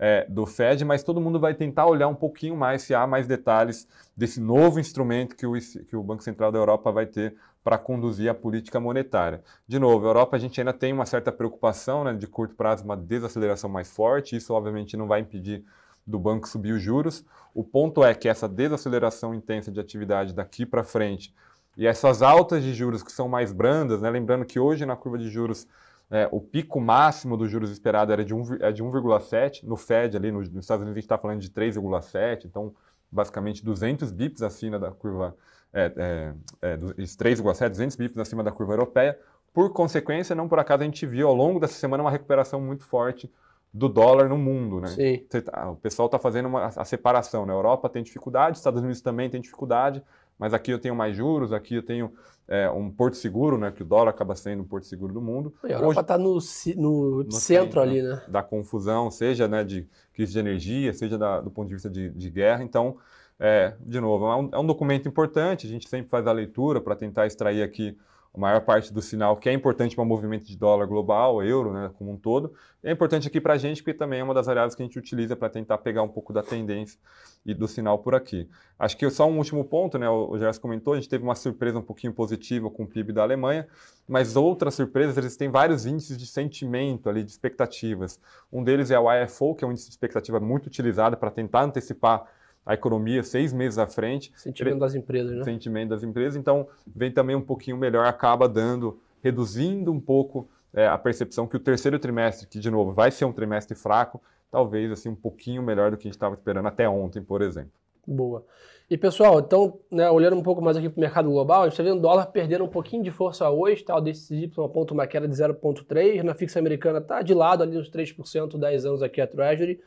é, 0.04 0.26
do 0.28 0.48
Fed, 0.48 0.84
mas 0.84 1.04
todo 1.04 1.22
mundo 1.22 1.40
vai 1.40 1.54
tentar 1.54 1.86
olhar 1.86 2.08
um 2.08 2.16
pouquinho 2.16 2.58
mais 2.58 2.82
se 2.82 2.96
há 2.96 3.06
mais 3.06 3.28
detalhes 3.28 3.88
desse 4.18 4.42
novo 4.42 4.80
instrumento 4.80 5.36
que 5.36 5.46
o, 5.46 5.54
que 5.54 5.96
o 5.96 6.02
Banco 6.02 6.24
Central 6.24 6.52
da 6.52 6.58
Europa 6.58 6.92
vai 6.92 7.06
ter 7.06 7.36
para 7.64 7.78
conduzir 7.78 8.28
a 8.28 8.34
política 8.34 8.80
monetária. 8.80 9.44
De 9.68 9.78
novo, 9.78 10.04
a 10.04 10.10
Europa 10.10 10.36
a 10.36 10.40
gente 10.40 10.60
ainda 10.60 10.74
tem 10.74 10.92
uma 10.92 11.06
certa 11.06 11.32
preocupação 11.32 12.04
né, 12.04 12.16
de 12.16 12.26
curto 12.26 12.56
prazo, 12.56 12.84
uma 12.84 12.98
desaceleração 12.98 13.70
mais 13.70 13.92
forte, 13.92 14.36
isso 14.36 14.52
obviamente 14.56 14.98
não 14.98 15.06
vai 15.06 15.20
impedir 15.20 15.64
do 16.06 16.18
banco 16.18 16.50
subir 16.50 16.72
os 16.72 16.82
juros. 16.82 17.24
O 17.54 17.64
ponto 17.64 18.04
é 18.04 18.16
que 18.16 18.28
essa 18.28 18.50
desaceleração 18.50 19.36
intensa 19.36 19.72
de 19.72 19.80
atividade 19.80 20.34
daqui 20.34 20.66
para 20.66 20.84
frente 20.84 21.32
e 21.78 21.86
essas 21.86 22.24
altas 22.24 22.64
de 22.64 22.74
juros 22.74 23.04
que 23.04 23.12
são 23.12 23.30
mais 23.30 23.54
brandas, 23.54 24.02
né, 24.02 24.10
lembrando 24.10 24.46
que 24.46 24.60
hoje 24.60 24.84
na 24.84 24.96
curva 24.96 25.20
de 25.20 25.30
juros 25.30 25.68
é, 26.12 26.28
o 26.30 26.42
pico 26.42 26.82
máximo 26.82 27.38
dos 27.38 27.50
juros 27.50 27.72
esperado 27.72 28.12
era 28.12 28.24
de, 28.24 28.34
um, 28.34 28.44
é 28.60 28.72
de 28.72 28.84
1,7, 28.84 29.64
no 29.64 29.78
Fed 29.78 30.18
ali 30.18 30.30
nos, 30.30 30.50
nos 30.50 30.66
Estados 30.66 30.82
Unidos 30.82 30.98
a 30.98 31.00
gente 31.00 31.06
está 31.06 31.18
falando 31.18 31.40
de 31.40 31.50
3,7, 31.50 32.46
então 32.46 32.76
basicamente 33.10 33.64
200 33.64 34.12
bips 34.12 34.42
acima 34.42 34.78
da 34.78 34.92
curva 34.92 35.36
é, 35.74 36.34
é, 36.62 36.74
é 36.74 36.78
3,7, 36.78 37.70
200 37.70 37.96
bips 37.96 38.18
acima 38.18 38.44
da 38.44 38.52
curva 38.52 38.74
europeia. 38.74 39.18
Por 39.54 39.72
consequência, 39.72 40.36
não 40.36 40.50
por 40.50 40.60
acaso 40.60 40.84
a 40.84 40.86
gente 40.86 41.06
viu 41.06 41.30
ao 41.30 41.36
longo 41.36 41.60
dessa 41.60 41.74
semana 41.76 42.04
uma 42.04 42.12
recuperação 42.12 42.60
muito 42.60 42.84
forte 42.84 43.32
do 43.74 43.88
dólar 43.88 44.28
no 44.28 44.38
mundo, 44.38 44.82
né? 44.82 44.88
Sim. 44.90 45.26
Tá, 45.42 45.70
o 45.72 45.78
pessoal 45.78 46.08
está 46.08 46.20
fazendo 46.20 46.48
uma, 46.48 46.66
a 46.66 46.84
separação, 46.84 47.46
né? 47.46 47.54
A 47.54 47.56
Europa 47.56 47.88
tem 47.88 48.04
dificuldade, 48.04 48.58
Estados 48.58 48.82
Unidos 48.82 49.02
também 49.02 49.30
tem 49.30 49.40
dificuldade, 49.40 50.04
mas 50.42 50.56
aqui 50.56 50.72
eu 50.72 50.80
tenho 50.80 50.96
mais 50.96 51.16
juros, 51.16 51.54
aqui 51.54 51.76
eu 51.76 51.84
tenho 51.84 52.12
é, 52.48 52.68
um 52.72 52.90
porto 52.90 53.16
seguro, 53.16 53.60
né? 53.60 53.70
Que 53.70 53.84
o 53.84 53.86
dólar 53.86 54.10
acaba 54.10 54.36
sendo 54.36 54.64
um 54.64 54.66
porto 54.66 54.88
seguro 54.88 55.14
do 55.14 55.22
mundo. 55.22 55.54
E 55.64 55.72
a 55.72 55.76
Europa 55.76 56.02
está 56.02 56.18
no, 56.18 56.40
no, 56.78 57.24
no, 57.24 57.32
centro 57.34 57.80
ali, 57.80 58.02
né? 58.02 58.24
Da 58.28 58.42
confusão, 58.42 59.12
seja 59.12 59.48
né, 59.48 59.64
de 59.64 59.88
crise 60.12 60.34
de 60.34 60.40
energia, 60.40 60.92
seja 60.94 61.16
da, 61.16 61.40
do 61.40 61.52
ponto 61.52 61.68
de 61.68 61.76
vista 61.76 61.92
de, 61.92 62.10
de 62.10 62.30
guerra. 62.32 62.64
Então, 62.64 62.98
é, 63.40 63.76
de 63.80 64.00
novo, 64.00 64.26
é 64.26 64.36
um, 64.36 64.50
é 64.52 64.58
um, 64.58 64.66
documento 64.66 65.08
importante, 65.08 65.68
a 65.68 65.70
gente 65.70 65.88
sempre 65.88 66.10
faz 66.10 66.26
a 66.26 66.32
leitura 66.32 66.82
para 66.82 66.96
tentar 66.96 67.28
extrair 67.28 67.62
aqui 67.62 67.96
a 68.34 68.40
maior 68.40 68.62
parte 68.62 68.94
do 68.94 69.02
sinal 69.02 69.36
que 69.36 69.50
é 69.50 69.54
importante 69.54 69.96
para 69.96 70.04
o 70.04 70.08
movimento 70.08 70.46
de 70.46 70.58
dólar 70.58 70.86
global, 70.86 71.44
euro, 71.44 71.74
né, 71.74 71.92
como 71.98 72.12
um 72.12 72.18
todo. 72.18 72.54
É 72.82 72.92
importante 72.92 73.28
aqui 73.28 73.42
para 73.42 73.54
a 73.54 73.58
gente, 73.58 73.84
porque 73.84 73.98
também 73.98 74.22
é 74.22 74.24
uma 74.24 74.34
das 74.34 74.46
variáveis 74.46 74.74
que 74.74 74.82
a 74.82 74.86
gente 74.86 74.98
utiliza 74.98 75.36
para 75.36 75.50
tentar 75.50 75.78
pegar 75.80 76.02
um 76.02 76.08
pouco 76.08 76.32
da 76.32 76.42
tendência 76.42 76.98
e 77.46 77.54
do 77.54 77.68
sinal 77.68 78.00
por 78.00 78.16
aqui. 78.16 78.50
Acho 78.80 78.98
que 78.98 79.10
só 79.10 79.30
um 79.30 79.38
último 79.38 79.66
ponto, 79.66 79.98
né, 79.98 80.10
o 80.10 80.38
Gerson 80.38 80.62
comentou, 80.62 80.94
a 80.94 80.96
gente 80.96 81.10
teve 81.10 81.24
uma 81.24 81.36
surpresa 81.36 81.78
um 81.78 81.84
pouquinho 81.84 82.14
positiva 82.14 82.70
com 82.70 82.84
o 82.84 82.88
PIB 82.88 83.12
da 83.12 83.22
Alemanha, 83.22 83.68
mas 84.08 84.38
outras 84.38 84.76
surpresas, 84.76 85.18
eles 85.18 85.36
têm 85.36 85.50
vários 85.50 85.86
índices 85.86 86.18
de 86.18 86.26
sentimento 86.26 87.10
ali, 87.10 87.24
de 87.24 87.32
expectativas. 87.32 88.20
Um 88.52 88.64
deles 88.64 88.92
é 88.92 89.00
o 89.00 89.12
IFO, 89.24 89.56
que 89.56 89.66
é 89.66 89.68
um 89.68 89.72
índice 89.72 89.88
de 89.88 89.92
expectativa 89.92 90.40
muito 90.40 90.68
utilizado 90.68 91.18
para 91.18 91.30
tentar 91.30 91.64
antecipar 91.64 92.26
a 92.66 92.74
economia 92.74 93.24
seis 93.24 93.52
meses 93.52 93.78
à 93.78 93.88
frente. 93.88 94.32
Sentimento 94.36 94.80
das 94.80 94.96
empresas, 94.96 95.38
né? 95.38 95.44
Sentimento 95.44 95.90
das 95.90 96.04
empresas. 96.04 96.36
Então, 96.36 96.68
vem 96.88 97.12
também 97.12 97.36
um 97.36 97.42
pouquinho 97.42 97.78
melhor, 97.78 98.06
acaba 98.06 98.48
dando, 98.48 99.00
reduzindo 99.22 99.92
um 99.92 100.00
pouco 100.00 100.48
é, 100.74 100.88
a 100.88 100.98
percepção 100.98 101.48
que 101.48 101.56
o 101.56 101.60
terceiro 101.60 102.00
trimestre, 102.00 102.48
que 102.48 102.60
de 102.60 102.70
novo 102.70 102.94
vai 102.94 103.12
ser 103.12 103.26
um 103.26 103.34
trimestre 103.34 103.76
fraco, 103.76 104.22
talvez 104.50 104.92
assim 104.92 105.10
um 105.10 105.16
pouquinho 105.16 105.62
melhor 105.64 105.92
do 105.92 105.98
que 105.98 106.04
a 106.04 106.10
gente 106.10 106.16
estava 106.16 106.36
esperando 106.36 106.68
até 106.68 106.88
ontem, 106.88 107.22
por 107.22 107.42
exemplo. 107.42 107.72
Boa. 108.06 108.46
E 108.90 108.98
pessoal, 108.98 109.40
então, 109.40 109.80
né, 109.90 110.10
olhando 110.10 110.36
um 110.36 110.44
pouco 110.44 110.62
mais 110.62 110.76
aqui 110.76 110.90
para 110.90 110.98
o 110.98 111.02
mercado 111.02 111.30
global, 111.30 111.62
a 111.62 111.64
gente 111.66 111.74
está 111.74 111.84
vendo 111.84 112.00
o 112.00 112.02
dólar 112.02 112.26
perdendo 112.26 112.66
um 112.66 112.68
pouquinho 112.68 113.02
de 113.02 113.12
força 113.12 113.50
hoje, 113.50 113.84
tá? 113.84 113.96
o 113.96 114.02
DXY 114.02 114.52
aponta 114.58 114.94
uma 114.94 115.08
queda 115.08 115.28
de 115.28 115.34
0,3, 115.34 116.22
na 116.24 116.34
fixa 116.34 116.60
americana 116.60 117.00
está 117.00 117.22
de 117.22 117.34
lado 117.34 117.64
ali 117.64 117.78
uns 117.78 117.90
3%, 117.90 118.58
10 118.58 118.86
anos 118.86 119.02
aqui 119.02 119.22
a 119.22 119.28
Treasury. 119.28 119.80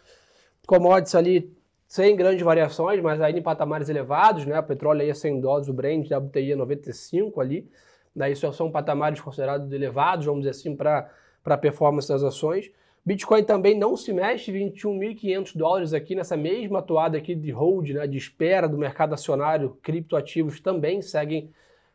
Commodities 0.67 1.15
ali 1.15 1.55
sem 1.87 2.17
grandes 2.17 2.43
variações, 2.43 3.01
mas 3.01 3.21
ainda 3.21 3.39
em 3.39 3.43
patamares 3.43 3.89
elevados, 3.89 4.47
né? 4.47 4.59
O 4.59 4.63
petróleo 4.63 5.03
aí 5.03 5.11
a 5.11 5.15
100 5.15 5.41
dólares, 5.41 5.69
o 5.69 5.73
Brent, 5.73 6.11
WTI 6.11 6.53
a 6.53 6.57
95 6.57 7.41
ali. 7.41 7.69
Daí 8.15 8.33
isso 8.33 8.51
são 8.53 8.71
patamares 8.71 9.21
considerados 9.21 9.71
elevados, 9.73 10.27
vamos 10.27 10.41
dizer 10.41 10.51
assim, 10.51 10.77
para 10.77 11.11
a 11.45 11.57
performance 11.57 12.09
das 12.09 12.23
ações. 12.23 12.71
Bitcoin 13.05 13.45
também 13.45 13.79
não 13.79 13.97
se 13.97 14.13
mexe, 14.13 14.51
21.500 14.51 15.57
dólares 15.57 15.93
aqui 15.93 16.15
nessa 16.15 16.37
mesma 16.37 16.79
atuada 16.79 17.19
aqui 17.19 17.35
de 17.35 17.51
hold, 17.51 17.91
né, 17.91 18.07
de 18.07 18.17
espera 18.17 18.67
do 18.67 18.79
mercado 18.79 19.13
acionário, 19.13 19.77
criptoativos 19.83 20.59
também 20.59 21.03
seguem 21.03 21.51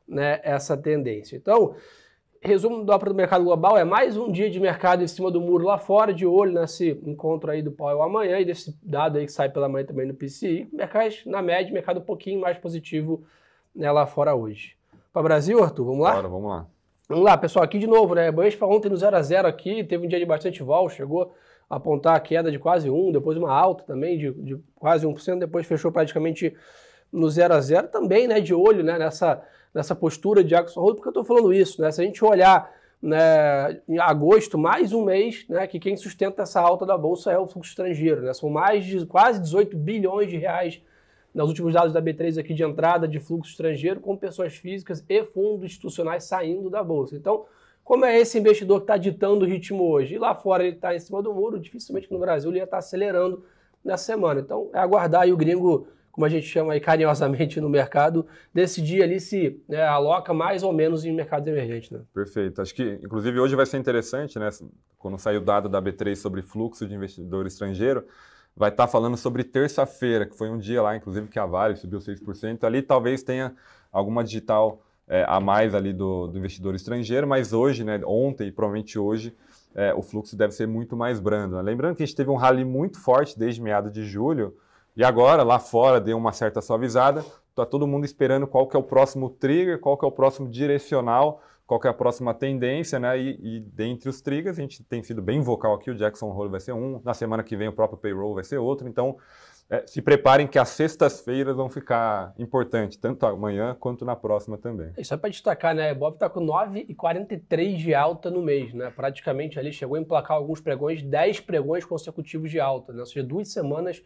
né, 0.07 0.39
essa 0.43 0.77
tendência. 0.77 1.35
Então, 1.35 1.75
resumo 2.41 2.83
do 2.83 2.97
do 2.97 3.13
mercado 3.13 3.43
global 3.43 3.77
é 3.77 3.83
mais 3.83 4.15
um 4.15 4.31
dia 4.31 4.49
de 4.49 4.59
mercado 4.59 5.03
em 5.03 5.07
cima 5.07 5.29
do 5.29 5.41
muro 5.41 5.65
lá 5.65 5.77
fora, 5.77 6.13
de 6.13 6.25
olho 6.25 6.53
nesse 6.53 6.91
encontro 7.05 7.51
aí 7.51 7.61
do 7.61 7.71
Powell 7.71 8.01
amanhã 8.01 8.39
e 8.39 8.45
desse 8.45 8.77
dado 8.81 9.17
aí 9.17 9.25
que 9.25 9.31
sai 9.31 9.49
pela 9.49 9.67
manhã 9.67 9.85
também 9.85 10.07
no 10.07 10.13
PCI. 10.13 10.69
Mercado, 10.71 11.13
na 11.25 11.41
média, 11.41 11.73
mercado 11.73 11.99
um 11.99 12.03
pouquinho 12.03 12.39
mais 12.39 12.57
positivo 12.57 13.23
né, 13.75 13.91
lá 13.91 14.05
fora 14.05 14.33
hoje. 14.33 14.75
Para 15.11 15.23
Brasil, 15.23 15.61
Arthur, 15.61 15.85
vamos 15.85 16.01
lá? 16.01 16.13
Bora, 16.13 16.27
vamos 16.27 16.49
lá. 16.49 16.67
Vamos 17.09 17.25
lá, 17.25 17.37
pessoal, 17.37 17.65
aqui 17.65 17.79
de 17.79 17.87
novo, 17.87 18.13
né? 18.13 18.31
Bovespa 18.31 18.65
ontem 18.67 18.87
no 18.87 18.95
0 18.95 19.15
a 19.15 19.21
0 19.21 19.47
aqui, 19.47 19.83
teve 19.83 20.05
um 20.05 20.07
dia 20.07 20.19
de 20.19 20.25
bastante 20.25 20.61
vol, 20.61 20.87
chegou 20.89 21.33
a 21.67 21.75
apontar 21.75 22.15
a 22.15 22.19
queda 22.19 22.51
de 22.51 22.59
quase 22.59 22.89
1, 22.89 23.11
depois 23.11 23.35
uma 23.35 23.51
alta 23.51 23.83
também 23.83 24.17
de, 24.17 24.31
de 24.31 24.59
quase 24.75 25.07
1%, 25.07 25.39
depois 25.39 25.65
fechou 25.65 25.91
praticamente 25.91 26.55
no 27.11 27.27
0 27.27 27.55
a 27.55 27.59
0 27.59 27.87
também, 27.87 28.27
né, 28.27 28.39
de 28.39 28.53
olho, 28.53 28.83
né, 28.83 28.99
nessa 28.99 29.41
nessa 29.73 29.95
postura 29.95 30.43
de 30.43 30.49
Jackson 30.49 30.81
Hole, 30.81 30.95
porque 30.95 31.07
eu 31.07 31.11
estou 31.11 31.23
falando 31.23 31.53
isso, 31.53 31.81
né? 31.81 31.91
Se 31.91 32.01
a 32.01 32.03
gente 32.03 32.23
olhar 32.23 32.71
né, 33.01 33.81
em 33.87 33.97
agosto, 33.97 34.57
mais 34.57 34.91
um 34.91 35.05
mês, 35.05 35.45
né, 35.47 35.65
que 35.67 35.79
quem 35.79 35.95
sustenta 35.95 36.43
essa 36.43 36.59
alta 36.59 36.85
da 36.85 36.97
Bolsa 36.97 37.31
é 37.31 37.37
o 37.37 37.47
fluxo 37.47 37.71
estrangeiro. 37.71 38.21
Né? 38.21 38.33
São 38.33 38.49
mais 38.49 38.85
de 38.85 39.05
quase 39.05 39.39
18 39.41 39.77
bilhões 39.77 40.29
de 40.29 40.37
reais 40.37 40.81
nos 41.33 41.47
últimos 41.47 41.73
dados 41.73 41.93
da 41.93 42.01
B3 42.01 42.39
aqui 42.39 42.53
de 42.53 42.63
entrada 42.63 43.07
de 43.07 43.19
fluxo 43.19 43.51
estrangeiro, 43.51 43.99
com 43.99 44.17
pessoas 44.17 44.55
físicas 44.55 45.03
e 45.07 45.23
fundos 45.23 45.65
institucionais 45.65 46.25
saindo 46.25 46.69
da 46.69 46.83
Bolsa. 46.83 47.15
Então, 47.15 47.45
como 47.83 48.05
é 48.05 48.19
esse 48.19 48.37
investidor 48.37 48.79
que 48.79 48.83
está 48.83 48.97
ditando 48.97 49.45
o 49.45 49.47
ritmo 49.47 49.83
hoje? 49.83 50.15
E 50.15 50.19
lá 50.19 50.35
fora 50.35 50.63
ele 50.63 50.75
está 50.75 50.93
em 50.93 50.99
cima 50.99 51.21
do 51.21 51.33
muro, 51.33 51.59
dificilmente 51.59 52.11
no 52.11 52.19
Brasil 52.19 52.51
ele 52.51 52.59
ia 52.59 52.63
estar 52.63 52.77
tá 52.77 52.79
acelerando 52.79 53.43
nessa 53.83 54.03
semana. 54.03 54.41
Então, 54.41 54.69
é 54.73 54.79
aguardar 54.79 55.21
aí 55.21 55.31
o 55.31 55.37
gringo 55.37 55.87
como 56.11 56.25
a 56.25 56.29
gente 56.29 56.45
chama 56.45 56.73
aí 56.73 56.79
carinhosamente 56.79 57.61
no 57.61 57.69
mercado, 57.69 58.25
decidir 58.53 59.03
ali 59.03 59.19
se 59.19 59.61
né, 59.67 59.83
aloca 59.83 60.33
mais 60.33 60.63
ou 60.63 60.73
menos 60.73 61.05
em 61.05 61.13
mercados 61.13 61.47
emergentes. 61.47 61.91
Né? 61.91 62.01
Perfeito. 62.13 62.61
Acho 62.61 62.73
que, 62.73 62.99
inclusive, 63.03 63.39
hoje 63.39 63.55
vai 63.55 63.65
ser 63.65 63.77
interessante, 63.77 64.37
né? 64.37 64.49
Quando 64.97 65.17
sair 65.17 65.37
o 65.37 65.41
dado 65.41 65.69
da 65.69 65.81
B3 65.81 66.15
sobre 66.15 66.41
fluxo 66.41 66.87
de 66.87 66.93
investidor 66.93 67.47
estrangeiro, 67.47 68.05
vai 68.55 68.69
estar 68.69 68.85
tá 68.85 68.91
falando 68.91 69.15
sobre 69.15 69.43
terça-feira, 69.43 70.25
que 70.25 70.37
foi 70.37 70.49
um 70.49 70.57
dia 70.57 70.81
lá, 70.81 70.95
inclusive, 70.95 71.27
que 71.27 71.39
a 71.39 71.45
Vale 71.45 71.75
subiu 71.77 71.99
6%. 71.99 72.63
Ali 72.65 72.81
talvez 72.81 73.23
tenha 73.23 73.55
alguma 73.91 74.23
digital 74.23 74.83
é, 75.07 75.25
a 75.27 75.39
mais 75.39 75.73
ali 75.73 75.91
do, 75.91 76.27
do, 76.27 76.37
investidor 76.37 76.75
estrangeiro, 76.75 77.27
mas 77.27 77.51
hoje, 77.53 77.83
né, 77.83 77.99
ontem 78.05 78.47
e 78.47 78.51
provavelmente 78.51 78.99
hoje, 78.99 79.33
é, 79.73 79.93
o 79.93 80.01
fluxo 80.01 80.35
deve 80.37 80.53
ser 80.53 80.67
muito 80.67 80.95
mais 80.95 81.19
brando. 81.19 81.55
Né? 81.55 81.61
Lembrando 81.61 81.95
que 81.95 82.03
a 82.03 82.05
gente 82.05 82.15
teve 82.15 82.29
um 82.29 82.35
rally 82.35 82.63
muito 82.63 82.99
forte 82.99 83.37
desde 83.37 83.61
meados 83.61 83.91
de 83.91 84.03
julho, 84.03 84.55
e 84.99 85.03
agora 85.05 85.43
lá 85.43 85.59
fora 85.59 85.97
deu 85.97 86.17
uma 86.17 86.33
certa 86.33 86.59
suavizada, 86.59 87.23
está 87.51 87.65
todo 87.65 87.87
mundo 87.87 88.03
esperando 88.03 88.45
qual 88.45 88.67
que 88.67 88.75
é 88.75 88.79
o 88.79 88.83
próximo 88.83 89.29
trigger, 89.29 89.79
qual 89.79 89.97
que 89.97 90.03
é 90.03 90.07
o 90.09 90.11
próximo 90.11 90.49
direcional, 90.49 91.41
qual 91.65 91.79
que 91.79 91.87
é 91.87 91.89
a 91.89 91.93
próxima 91.93 92.33
tendência, 92.33 92.99
né? 92.99 93.17
E, 93.17 93.39
e 93.41 93.59
dentre 93.61 94.09
os 94.09 94.19
triggers, 94.19 94.59
a 94.59 94.61
gente 94.61 94.83
tem 94.83 95.01
sido 95.01 95.21
bem 95.21 95.39
vocal 95.39 95.73
aqui, 95.73 95.89
o 95.89 95.95
Jackson 95.95 96.29
Hole 96.29 96.49
vai 96.49 96.59
ser 96.59 96.73
um, 96.73 96.99
na 97.01 97.13
semana 97.13 97.43
que 97.43 97.55
vem 97.55 97.69
o 97.69 97.71
próprio 97.71 97.97
payroll 97.97 98.35
vai 98.35 98.43
ser 98.43 98.57
outro, 98.57 98.89
então 98.89 99.15
é, 99.69 99.87
se 99.87 100.01
preparem 100.01 100.45
que 100.45 100.59
as 100.59 100.67
sextas-feiras 100.67 101.55
vão 101.55 101.69
ficar 101.69 102.33
importantes, 102.37 102.97
tanto 102.97 103.25
amanhã 103.25 103.77
quanto 103.79 104.03
na 104.03 104.17
próxima 104.17 104.57
também. 104.57 104.91
Isso 104.97 105.13
é 105.13 105.17
para 105.17 105.29
destacar, 105.29 105.73
né? 105.73 105.93
Bob 105.93 106.15
está 106.15 106.29
com 106.29 106.45
9,43 106.45 107.77
de 107.77 107.95
alta 107.95 108.29
no 108.29 108.41
mês, 108.41 108.73
né? 108.73 108.91
Praticamente 108.93 109.57
ali 109.57 109.71
chegou 109.71 109.95
a 109.95 109.99
emplacar 110.01 110.35
alguns 110.35 110.59
pregões, 110.59 111.01
10 111.01 111.39
pregões 111.39 111.85
consecutivos 111.85 112.51
de 112.51 112.59
alta, 112.59 112.91
né? 112.91 112.99
Ou 112.99 113.05
seja, 113.05 113.25
duas 113.25 113.47
semanas 113.47 114.03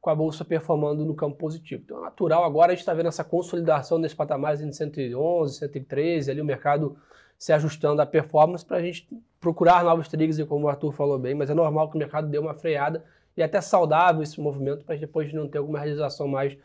com 0.00 0.10
a 0.10 0.14
bolsa 0.14 0.44
performando 0.44 1.04
no 1.04 1.14
campo 1.14 1.36
positivo. 1.36 1.82
Então 1.84 1.98
é 1.98 2.02
natural 2.02 2.44
agora 2.44 2.72
a 2.72 2.74
gente 2.74 2.80
está 2.80 2.94
vendo 2.94 3.08
essa 3.08 3.22
consolidação 3.22 3.98
nesse 3.98 4.16
patamar 4.16 4.60
em 4.60 4.72
111, 4.72 5.58
113, 5.58 6.30
ali 6.30 6.40
o 6.40 6.44
mercado 6.44 6.96
se 7.38 7.52
ajustando 7.52 8.02
à 8.02 8.06
performance 8.06 8.64
para 8.64 8.78
a 8.78 8.82
gente 8.82 9.08
procurar 9.40 9.82
novos 9.82 10.08
triggers, 10.08 10.42
como 10.46 10.66
o 10.66 10.68
Arthur 10.68 10.92
falou 10.92 11.18
bem, 11.18 11.34
mas 11.34 11.48
é 11.48 11.54
normal 11.54 11.88
que 11.88 11.96
o 11.96 11.98
mercado 11.98 12.28
dê 12.28 12.38
uma 12.38 12.54
freada 12.54 13.02
e 13.36 13.42
até 13.42 13.60
saudável 13.60 14.22
esse 14.22 14.40
movimento 14.40 14.84
para 14.84 14.96
depois 14.96 15.32
não 15.32 15.48
ter 15.48 15.58
alguma 15.58 15.78
realização 15.78 16.28
mais 16.28 16.56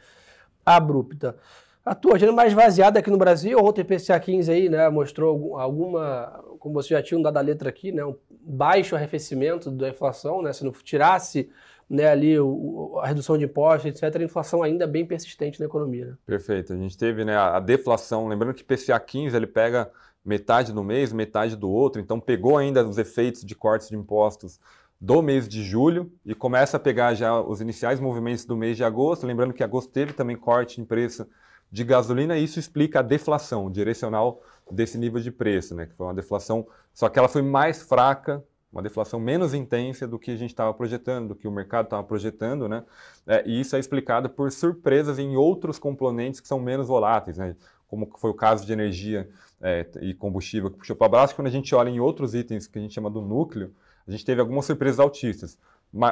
abrupta. 0.65 1.37
A 1.85 1.93
tua 1.93 2.15
agenda 2.15 2.31
mais 2.31 2.51
vaziada 2.51 2.99
aqui 2.99 3.11
no 3.11 3.17
Brasil, 3.17 3.59
ontem 3.59 3.81
o 3.81 3.85
PCA 3.85 4.19
15 4.19 4.51
aí, 4.51 4.67
né, 4.67 4.89
mostrou 4.89 5.57
alguma, 5.59 6.43
como 6.59 6.73
você 6.73 6.89
já 6.89 7.03
tinha 7.03 7.21
dado 7.21 7.37
a 7.37 7.41
letra 7.41 7.69
aqui, 7.69 7.91
né, 7.91 8.03
um 8.03 8.15
baixo 8.41 8.95
arrefecimento 8.95 9.69
da 9.69 9.89
inflação, 9.89 10.41
né, 10.41 10.51
se 10.51 10.65
não 10.65 10.71
tirasse 10.71 11.49
né, 11.89 12.07
ali 12.07 12.39
o, 12.39 12.99
a 13.01 13.07
redução 13.07 13.37
de 13.37 13.45
impostos, 13.45 13.85
etc., 13.85 14.21
a 14.21 14.23
inflação 14.23 14.63
ainda 14.63 14.85
é 14.85 14.87
bem 14.87 15.05
persistente 15.05 15.59
na 15.59 15.65
economia. 15.65 16.07
Né? 16.07 16.17
Perfeito. 16.25 16.73
A 16.73 16.77
gente 16.77 16.97
teve 16.97 17.23
né, 17.23 17.37
a 17.37 17.59
deflação, 17.59 18.27
lembrando 18.27 18.53
que 18.53 18.63
PCA 18.63 18.99
15 18.99 19.35
ele 19.35 19.47
pega 19.47 19.91
metade 20.23 20.73
do 20.73 20.83
mês, 20.83 21.13
metade 21.13 21.55
do 21.55 21.69
outro, 21.69 22.01
então 22.01 22.19
pegou 22.19 22.57
ainda 22.57 22.85
os 22.85 22.97
efeitos 22.97 23.43
de 23.45 23.53
cortes 23.53 23.89
de 23.89 23.95
impostos 23.95 24.59
do 24.99 25.21
mês 25.21 25.47
de 25.47 25.63
julho 25.63 26.11
e 26.25 26.33
começa 26.33 26.77
a 26.77 26.79
pegar 26.79 27.13
já 27.13 27.39
os 27.39 27.61
iniciais 27.61 27.99
movimentos 27.99 28.45
do 28.45 28.57
mês 28.57 28.75
de 28.75 28.83
agosto. 28.83 29.27
Lembrando 29.27 29.53
que 29.53 29.63
agosto 29.63 29.91
teve 29.91 30.13
também 30.13 30.35
corte 30.35 30.81
em 30.81 30.85
preço 30.85 31.27
de 31.71 31.83
gasolina, 31.83 32.37
e 32.37 32.43
isso 32.43 32.59
explica 32.59 32.99
a 32.99 33.01
deflação 33.01 33.69
direcional 33.69 34.41
desse 34.71 34.97
nível 34.97 35.19
de 35.19 35.31
preço, 35.31 35.75
né? 35.75 35.85
Que 35.85 35.93
foi 35.93 36.07
uma 36.07 36.13
deflação, 36.13 36.65
só 36.93 37.09
que 37.09 37.19
ela 37.19 37.27
foi 37.27 37.41
mais 37.41 37.81
fraca, 37.83 38.43
uma 38.75 38.83
deflação 38.83 39.21
menos 39.21 39.53
intensa 39.53 40.05
do 40.05 40.19
que 40.19 40.31
a 40.31 40.35
gente 40.35 40.49
estava 40.49 40.73
projetando, 40.73 41.29
do 41.29 41.35
que 41.35 41.47
o 41.47 41.51
mercado 41.51 41.85
estava 41.85 42.03
projetando, 42.03 42.67
né? 42.67 42.83
É, 43.25 43.41
e 43.47 43.61
isso 43.61 43.73
é 43.73 43.79
explicado 43.79 44.29
por 44.29 44.51
surpresas 44.51 45.17
em 45.17 45.37
outros 45.37 45.79
componentes 45.79 46.41
que 46.41 46.47
são 46.47 46.59
menos 46.59 46.87
voláteis, 46.87 47.37
né? 47.37 47.55
Como 47.87 48.11
foi 48.17 48.31
o 48.31 48.33
caso 48.33 48.65
de 48.65 48.73
energia 48.73 49.29
é, 49.61 49.87
e 50.01 50.13
combustível 50.13 50.69
que 50.69 50.77
puxou 50.77 50.95
para 50.95 51.07
baixo. 51.07 51.33
Quando 51.33 51.47
a 51.47 51.51
gente 51.51 51.73
olha 51.73 51.89
em 51.89 52.01
outros 52.01 52.35
itens 52.35 52.67
que 52.67 52.77
a 52.77 52.81
gente 52.81 52.93
chama 52.93 53.09
do 53.09 53.21
núcleo, 53.21 53.73
a 54.05 54.11
gente 54.11 54.25
teve 54.25 54.41
algumas 54.41 54.65
surpresas 54.65 54.99
altistas. 54.99 55.57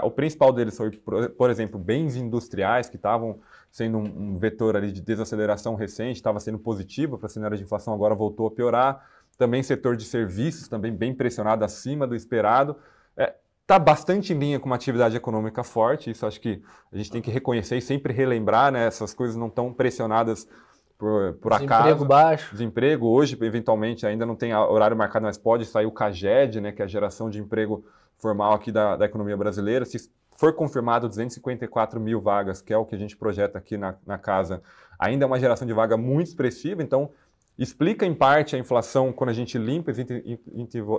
O 0.02 0.10
principal 0.10 0.54
deles 0.54 0.78
foi, 0.78 0.92
por 0.92 1.50
exemplo, 1.50 1.78
bens 1.78 2.16
industriais, 2.16 2.90
que 2.90 2.96
estavam 2.96 3.40
sendo 3.70 3.98
um 3.98 4.38
vetor 4.38 4.78
ali 4.78 4.90
de 4.90 5.02
desaceleração 5.02 5.76
recente, 5.76 6.16
estava 6.16 6.40
sendo 6.40 6.58
positivo 6.58 7.18
para 7.18 7.26
a 7.26 7.30
cenário 7.30 7.58
de 7.58 7.64
inflação, 7.64 7.94
agora 7.94 8.16
voltou 8.16 8.48
a 8.48 8.52
piorar. 8.52 9.06
Também 9.38 9.64
setor 9.64 9.96
de 9.96 10.06
serviços, 10.06 10.68
também 10.68 10.94
bem 10.94 11.14
pressionado 11.14 11.66
acima 11.66 12.06
do 12.06 12.16
esperado. 12.16 12.76
Está 13.18 13.24
é, 13.24 13.36
tá 13.66 13.80
bastante 13.80 14.34
em 14.34 14.38
linha 14.38 14.60
com 14.60 14.68
uma 14.68 14.76
atividade 14.76 15.16
econômica 15.16 15.64
forte, 15.64 16.12
isso 16.12 16.26
acho 16.26 16.40
que 16.40 16.62
a 16.92 16.98
gente 16.98 17.12
tem 17.12 17.22
que 17.22 17.32
reconhecer 17.32 17.78
e 17.78 17.82
sempre 17.82 18.14
relembrar, 18.14 18.72
né? 18.72 18.86
Essas 18.86 19.14
coisas 19.14 19.36
não 19.36 19.48
estão 19.48 19.74
pressionadas 19.74 20.48
por, 20.98 21.34
por 21.34 21.52
Desemprego 21.52 21.66
acaso. 21.66 21.84
Desemprego 21.84 22.06
baixo. 22.06 22.52
Desemprego, 22.52 23.08
hoje, 23.08 23.38
eventualmente, 23.42 24.06
ainda 24.06 24.26
não 24.26 24.36
tem 24.36 24.56
horário 24.56 24.96
marcado, 24.96 25.26
mas 25.26 25.38
pode 25.38 25.66
sair 25.66 25.86
o 25.86 25.92
CAGED, 25.92 26.62
né, 26.62 26.72
que 26.72 26.82
é 26.82 26.86
a 26.86 26.88
geração 26.88 27.30
de 27.30 27.40
emprego 27.40 27.86
formal 28.18 28.54
aqui 28.54 28.72
da, 28.72 28.96
da 28.96 29.06
economia 29.06 29.36
brasileira. 29.36 29.84
Se 29.84 29.98
for 30.38 30.54
confirmado 30.54 31.08
254 31.08 32.00
mil 32.00 32.22
vagas, 32.22 32.62
que 32.62 32.74
é 32.74 32.78
o 32.78 32.86
que 32.86 32.96
a 32.96 32.98
gente 32.98 33.18
projeta 33.18 33.58
aqui 33.58 33.78
na, 33.78 33.96
na 34.06 34.18
casa, 34.18 34.62
ainda 34.98 35.26
é 35.26 35.28
uma 35.28 35.40
geração 35.40 35.68
de 35.68 35.74
vaga 35.74 35.98
muito 35.98 36.28
expressiva, 36.28 36.82
então 36.82 37.12
explica 37.58 38.06
em 38.06 38.14
parte 38.14 38.56
a 38.56 38.60
inflação 38.60 39.12
quando 39.12 39.30
a 39.30 39.34
gente 39.34 39.58
limpa 39.58 39.92
os 39.92 39.98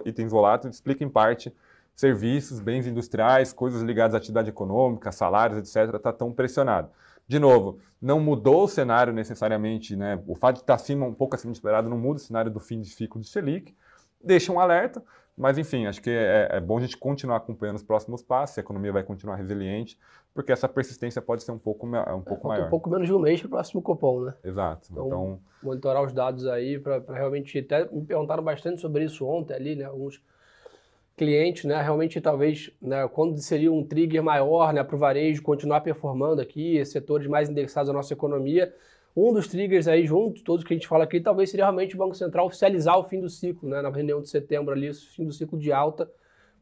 itens 0.06 0.30
voláteis, 0.30 0.75
explica 0.75 1.04
em 1.04 1.08
parte 1.08 1.52
serviços, 1.94 2.61
bens 2.61 2.87
industriais, 2.87 3.52
coisas 3.52 3.82
ligadas 3.82 4.14
à 4.14 4.18
atividade 4.18 4.49
econômica, 4.49 5.12
salários, 5.12 5.58
etc., 5.58 5.94
está 5.94 6.12
tão 6.12 6.32
pressionado. 6.32 6.90
De 7.26 7.38
novo, 7.38 7.78
não 8.00 8.20
mudou 8.20 8.64
o 8.64 8.68
cenário 8.68 9.12
necessariamente, 9.12 9.96
né? 9.96 10.20
O 10.26 10.34
fato 10.34 10.56
de 10.56 10.62
estar 10.62 10.75
acima, 10.75 11.06
um 11.06 11.14
pouco 11.14 11.34
acima 11.34 11.52
de 11.52 11.58
esperado, 11.58 11.88
não 11.88 11.96
muda 11.96 12.16
o 12.16 12.23
cenário 12.23 12.50
do 12.50 12.61
fim 12.61 12.80
de 12.80 12.90
ciclo 12.90 13.20
de 13.20 13.28
Selic, 13.28 13.75
deixa 14.23 14.52
um 14.52 14.61
alerta, 14.61 15.02
mas 15.36 15.58
enfim, 15.58 15.86
acho 15.86 16.00
que 16.00 16.10
é, 16.10 16.48
é, 16.52 16.60
bom 16.60 16.78
a 16.78 16.80
gente 16.80 16.96
continuar 16.96 17.38
acompanhando 17.38 17.76
os 17.76 17.82
próximos 17.82 18.22
passos, 18.22 18.56
a 18.56 18.60
economia 18.60 18.92
vai 18.92 19.02
continuar 19.02 19.36
resiliente, 19.36 19.98
porque 20.32 20.52
essa 20.52 20.68
persistência 20.68 21.20
pode 21.20 21.42
ser 21.42 21.52
um 21.52 21.58
pouco, 21.58 21.86
um 21.86 22.22
pouco 22.22 22.46
é, 22.46 22.48
maior. 22.48 22.66
Um 22.66 22.70
pouco 22.70 22.88
menos 22.88 23.06
de 23.06 23.14
um 23.14 23.18
mês 23.18 23.40
para 23.40 23.46
o 23.48 23.50
próximo 23.50 23.82
cupom, 23.82 24.20
né? 24.20 24.34
Exato. 24.44 24.88
Então, 24.92 25.06
então... 25.06 25.40
monitorar 25.62 26.02
os 26.04 26.12
dados 26.12 26.46
aí 26.46 26.78
para 26.78 27.02
realmente. 27.08 27.58
Até 27.58 27.84
me 27.90 28.04
perguntaram 28.04 28.42
bastante 28.42 28.80
sobre 28.80 29.04
isso 29.04 29.26
ontem 29.26 29.54
ali, 29.54 29.74
né? 29.74 29.84
Alguns 29.84 30.22
clientes, 31.16 31.64
né, 31.64 31.80
realmente 31.80 32.20
talvez, 32.20 32.70
né, 32.82 33.06
quando 33.08 33.38
seria 33.38 33.72
um 33.72 33.84
trigger 33.84 34.22
maior, 34.22 34.72
né, 34.72 34.82
para 34.82 34.96
o 34.96 34.98
varejo 34.98 35.42
continuar 35.42 35.80
performando 35.80 36.42
aqui, 36.42 36.84
setores 36.84 37.28
mais 37.28 37.48
indexados 37.48 37.88
à 37.88 37.92
nossa 37.92 38.12
economia, 38.12 38.74
um 39.16 39.33
dos 39.33 39.47
triggers 39.47 39.87
aí 39.87 40.06
junto, 40.06 40.42
todos 40.42 40.64
que 40.64 40.73
a 40.73 40.76
gente 40.76 40.88
fala 40.88 41.04
aqui, 41.04 41.21
talvez 41.21 41.50
seria 41.50 41.64
realmente 41.66 41.94
o 41.94 41.99
Banco 41.99 42.14
Central 42.14 42.47
oficializar 42.47 42.99
o 42.99 43.04
fim 43.04 43.21
do 43.21 43.28
ciclo, 43.28 43.68
né, 43.68 43.80
na 43.80 43.90
reunião 43.90 44.21
de 44.21 44.28
setembro 44.28 44.75
ali, 44.75 44.90
o 44.90 44.94
fim 44.94 45.25
do 45.25 45.33
ciclo 45.33 45.59
de 45.59 45.73
alta, 45.73 46.11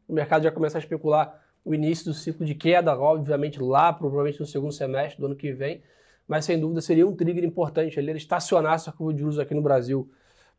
o 0.07 0.13
mercado 0.13 0.43
já 0.43 0.51
começa 0.51 0.77
a 0.77 0.79
especular 0.79 1.41
o 1.65 1.73
início 1.73 2.05
do 2.05 2.13
ciclo 2.13 2.45
de 2.45 2.53
queda, 2.53 2.97
obviamente 2.97 3.59
lá 3.61 3.91
provavelmente 3.91 4.39
no 4.39 4.45
segundo 4.45 4.71
semestre 4.71 5.19
do 5.19 5.25
ano 5.25 5.35
que 5.35 5.51
vem, 5.51 5.81
mas 6.27 6.45
sem 6.45 6.59
dúvida 6.59 6.81
seria 6.81 7.07
um 7.07 7.15
trigger 7.15 7.43
importante 7.43 7.99
ele 7.99 8.11
estacionar 8.11 8.75
essa 8.75 8.91
curva 8.91 9.13
de 9.13 9.21
juros 9.21 9.39
aqui 9.39 9.53
no 9.53 9.61
Brasil 9.61 10.09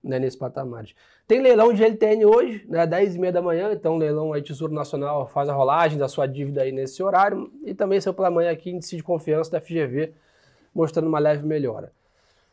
né, 0.05 0.19
nesse 0.19 0.37
patamar. 0.37 0.85
Tem 1.27 1.41
leilão 1.41 1.73
de 1.73 1.83
LTN 1.83 2.27
hoje, 2.27 2.65
né, 2.69 2.87
10 2.87 3.17
e 3.17 3.19
meia 3.19 3.33
da 3.33 3.41
manhã, 3.41 3.73
então 3.73 3.97
leilão 3.97 4.33
aí 4.33 4.43
Tesouro 4.43 4.75
Nacional 4.75 5.27
faz 5.27 5.49
a 5.49 5.55
rolagem 5.55 5.99
da 5.99 6.09
sua 6.09 6.27
dívida 6.27 6.63
aí 6.63 6.73
nesse 6.73 7.03
horário, 7.03 7.51
e 7.65 7.73
também 7.75 8.01
saiu 8.01 8.13
pela 8.13 8.31
manhã 8.31 8.51
aqui 8.51 8.71
índice 8.71 8.97
de 8.97 9.03
confiança 9.03 9.51
da 9.51 9.61
FGV, 9.61 10.13
mostrando 10.75 11.07
uma 11.07 11.19
leve 11.19 11.47
melhora. 11.47 11.93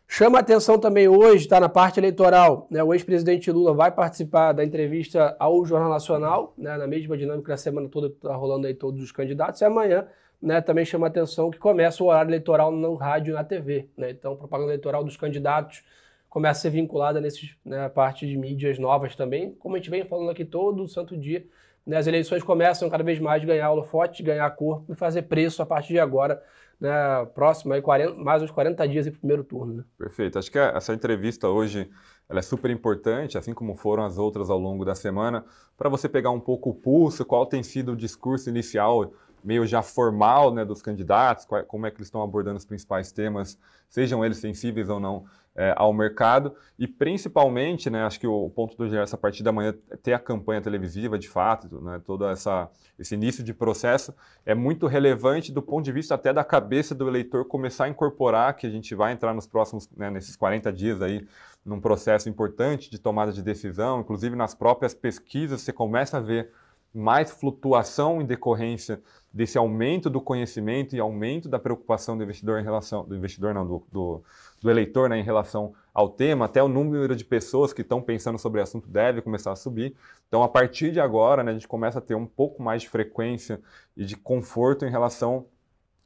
Chama 0.08 0.40
atenção 0.40 0.78
também 0.78 1.08
hoje, 1.08 1.46
está 1.46 1.58
na 1.58 1.70
parte 1.70 1.98
eleitoral, 1.98 2.68
né, 2.70 2.84
o 2.84 2.94
ex-presidente 2.94 3.50
Lula 3.50 3.74
vai 3.74 3.90
participar 3.90 4.52
da 4.52 4.62
entrevista 4.62 5.38
ao 5.40 5.66
Jornal 5.66 5.90
Nacional, 5.90 6.54
né, 6.58 6.76
na 6.76 6.86
mesma 6.86 7.18
dinâmica 7.18 7.54
da 7.54 7.58
semana 7.58 7.88
toda 7.88 8.10
que 8.10 8.16
está 8.16 8.36
rolando 8.36 8.68
aí 8.68 8.74
todos 8.74 9.02
os 9.02 9.12
candidatos, 9.12 9.62
e 9.62 9.66
amanhã 9.66 10.06
né, 10.42 10.60
também 10.60 10.84
chama 10.84 11.08
atenção 11.08 11.50
que 11.50 11.60
começa 11.60 12.04
o 12.04 12.08
horário 12.08 12.30
eleitoral 12.30 12.72
no 12.72 12.96
rádio 12.96 13.32
e 13.32 13.34
na 13.34 13.44
TV. 13.44 13.88
Né, 13.96 14.12
então, 14.12 14.36
propaganda 14.36 14.72
eleitoral 14.72 15.04
dos 15.04 15.16
candidatos 15.16 15.84
começa 16.28 16.60
a 16.60 16.62
ser 16.64 16.70
vinculada 16.72 17.22
nessa 17.22 17.40
né, 17.64 17.88
parte 17.90 18.26
de 18.26 18.38
mídias 18.38 18.80
novas 18.80 19.16
também, 19.16 19.54
como 19.54 19.76
a 19.76 19.78
gente 19.78 19.90
vem 19.90 20.04
falando 20.04 20.32
aqui 20.32 20.44
todo 20.44 20.88
santo 20.88 21.16
dia. 21.16 21.46
Né, 21.86 21.98
as 21.98 22.08
eleições 22.08 22.42
começam 22.44 22.90
cada 22.90 23.04
vez 23.04 23.20
mais 23.20 23.44
a 23.44 23.46
ganhar 23.46 23.72
holofote, 23.72 24.24
ganhar 24.24 24.50
corpo 24.52 24.92
e 24.94 24.96
fazer 24.96 25.24
preço 25.24 25.62
a 25.62 25.66
partir 25.66 25.94
de 25.94 26.00
agora, 26.00 26.42
né, 26.82 27.26
próximo, 27.36 27.74
aí 27.74 27.82
40, 27.82 28.16
mais 28.16 28.42
uns 28.42 28.50
40 28.50 28.88
dias 28.88 29.06
o 29.06 29.12
primeiro 29.12 29.44
turno. 29.44 29.76
Né? 29.76 29.84
Perfeito. 30.00 30.40
Acho 30.40 30.52
que 30.52 30.58
essa 30.58 30.94
entrevista 30.94 31.48
hoje 31.48 31.88
ela 32.28 32.40
é 32.40 32.42
super 32.42 32.72
importante, 32.72 33.38
assim 33.38 33.54
como 33.54 33.76
foram 33.76 34.04
as 34.04 34.18
outras 34.18 34.50
ao 34.50 34.58
longo 34.58 34.84
da 34.84 34.96
semana, 34.96 35.46
para 35.78 35.90
você 35.90 36.10
pegar 36.10 36.32
um 36.32 36.40
pouco 36.40 36.72
o 36.72 36.74
pulso, 36.74 37.24
qual 37.24 37.46
tem 37.46 37.62
sido 37.62 37.92
o 37.92 37.96
discurso 37.96 38.50
inicial 38.50 39.14
meio 39.44 39.66
já 39.66 39.82
formal 39.82 40.54
né, 40.54 40.64
dos 40.64 40.82
candidatos, 40.82 41.46
como 41.68 41.86
é 41.86 41.92
que 41.92 41.98
eles 41.98 42.08
estão 42.08 42.22
abordando 42.22 42.58
os 42.58 42.66
principais 42.66 43.12
temas, 43.12 43.58
sejam 43.90 44.24
eles 44.24 44.38
sensíveis 44.38 44.90
ou 44.90 45.00
não 45.00 45.26
é, 45.56 45.74
ao 45.76 45.94
mercado. 45.94 46.56
E 46.78 46.88
principalmente, 46.88 47.90
né, 47.90 48.04
acho 48.04 48.20
que 48.20 48.28
o 48.28 48.50
ponto 48.50 48.76
do 48.78 48.96
essa 48.98 49.18
partir 49.18 49.44
da 49.44 49.52
manhã 49.52 49.74
é 49.90 49.98
ter 49.98 50.14
a 50.14 50.20
campanha 50.20 50.62
televisiva 50.62 51.18
de 51.18 51.30
fato, 51.30 51.82
né, 51.82 52.02
todo 52.06 52.26
essa, 52.28 52.70
esse 52.98 53.16
início 53.16 53.44
de 53.44 53.54
processo 53.54 54.14
é 54.46 54.56
muito 54.56 54.88
relevante 54.88 55.52
do 55.52 55.62
ponto 55.62 55.84
de 55.84 55.92
vista 55.92 56.16
até 56.16 56.34
da 56.34 56.44
cabeça 56.44 56.96
do 56.96 57.08
eleitor 57.08 57.46
começar 57.46 57.86
a 57.86 57.90
incorporar 57.90 58.56
que 58.56 58.66
a 58.66 58.70
gente 58.70 58.96
vai 58.96 59.14
entrar 59.14 59.34
nos 59.34 59.48
próximos, 59.48 59.90
né, 59.96 60.10
nesses 60.10 60.36
40 60.36 60.72
dias 60.72 61.02
aí, 61.02 61.28
num 61.64 61.80
processo 61.80 62.28
importante 62.28 62.90
de 62.90 62.98
tomada 62.98 63.32
de 63.32 63.42
decisão, 63.44 64.02
inclusive 64.02 64.36
nas 64.36 64.56
próprias 64.56 64.94
pesquisas 64.94 65.62
você 65.62 65.72
começa 65.72 66.18
a 66.18 66.20
ver 66.20 66.52
mais 66.94 67.32
flutuação 67.32 68.22
em 68.22 68.26
decorrência 68.26 69.02
desse 69.34 69.58
aumento 69.58 70.10
do 70.10 70.20
conhecimento 70.20 70.96
e 70.96 71.00
aumento 71.00 71.48
da 71.48 71.58
preocupação 71.58 72.18
do 72.18 72.24
investidor 72.24 72.60
em 72.60 72.64
relação 72.64 73.06
do 73.06 73.16
investidor 73.16 73.54
não 73.54 73.66
do, 73.66 73.84
do, 73.90 74.24
do 74.62 74.70
eleitor 74.70 75.10
né, 75.10 75.18
em 75.18 75.24
relação 75.24 75.74
ao 75.94 76.10
tema 76.10 76.46
até 76.46 76.62
o 76.62 76.68
número 76.68 77.16
de 77.16 77.24
pessoas 77.24 77.72
que 77.72 77.82
estão 77.82 78.02
pensando 78.02 78.38
sobre 78.38 78.60
o 78.60 78.64
assunto 78.64 78.90
deve 78.90 79.22
começar 79.22 79.54
a 79.54 79.56
subir. 79.56 79.96
Então 80.28 80.44
a 80.44 80.50
partir 80.50 80.92
de 80.92 81.00
agora 81.00 81.44
né, 81.44 81.52
a 81.52 81.54
gente 81.54 81.68
começa 81.68 82.00
a 82.00 82.02
ter 82.02 82.16
um 82.16 82.26
pouco 82.26 82.62
mais 82.62 82.82
de 82.82 82.90
frequência 82.90 83.62
e 83.96 84.04
de 84.04 84.18
conforto 84.18 84.86
em 84.86 84.90
relação 84.90 85.46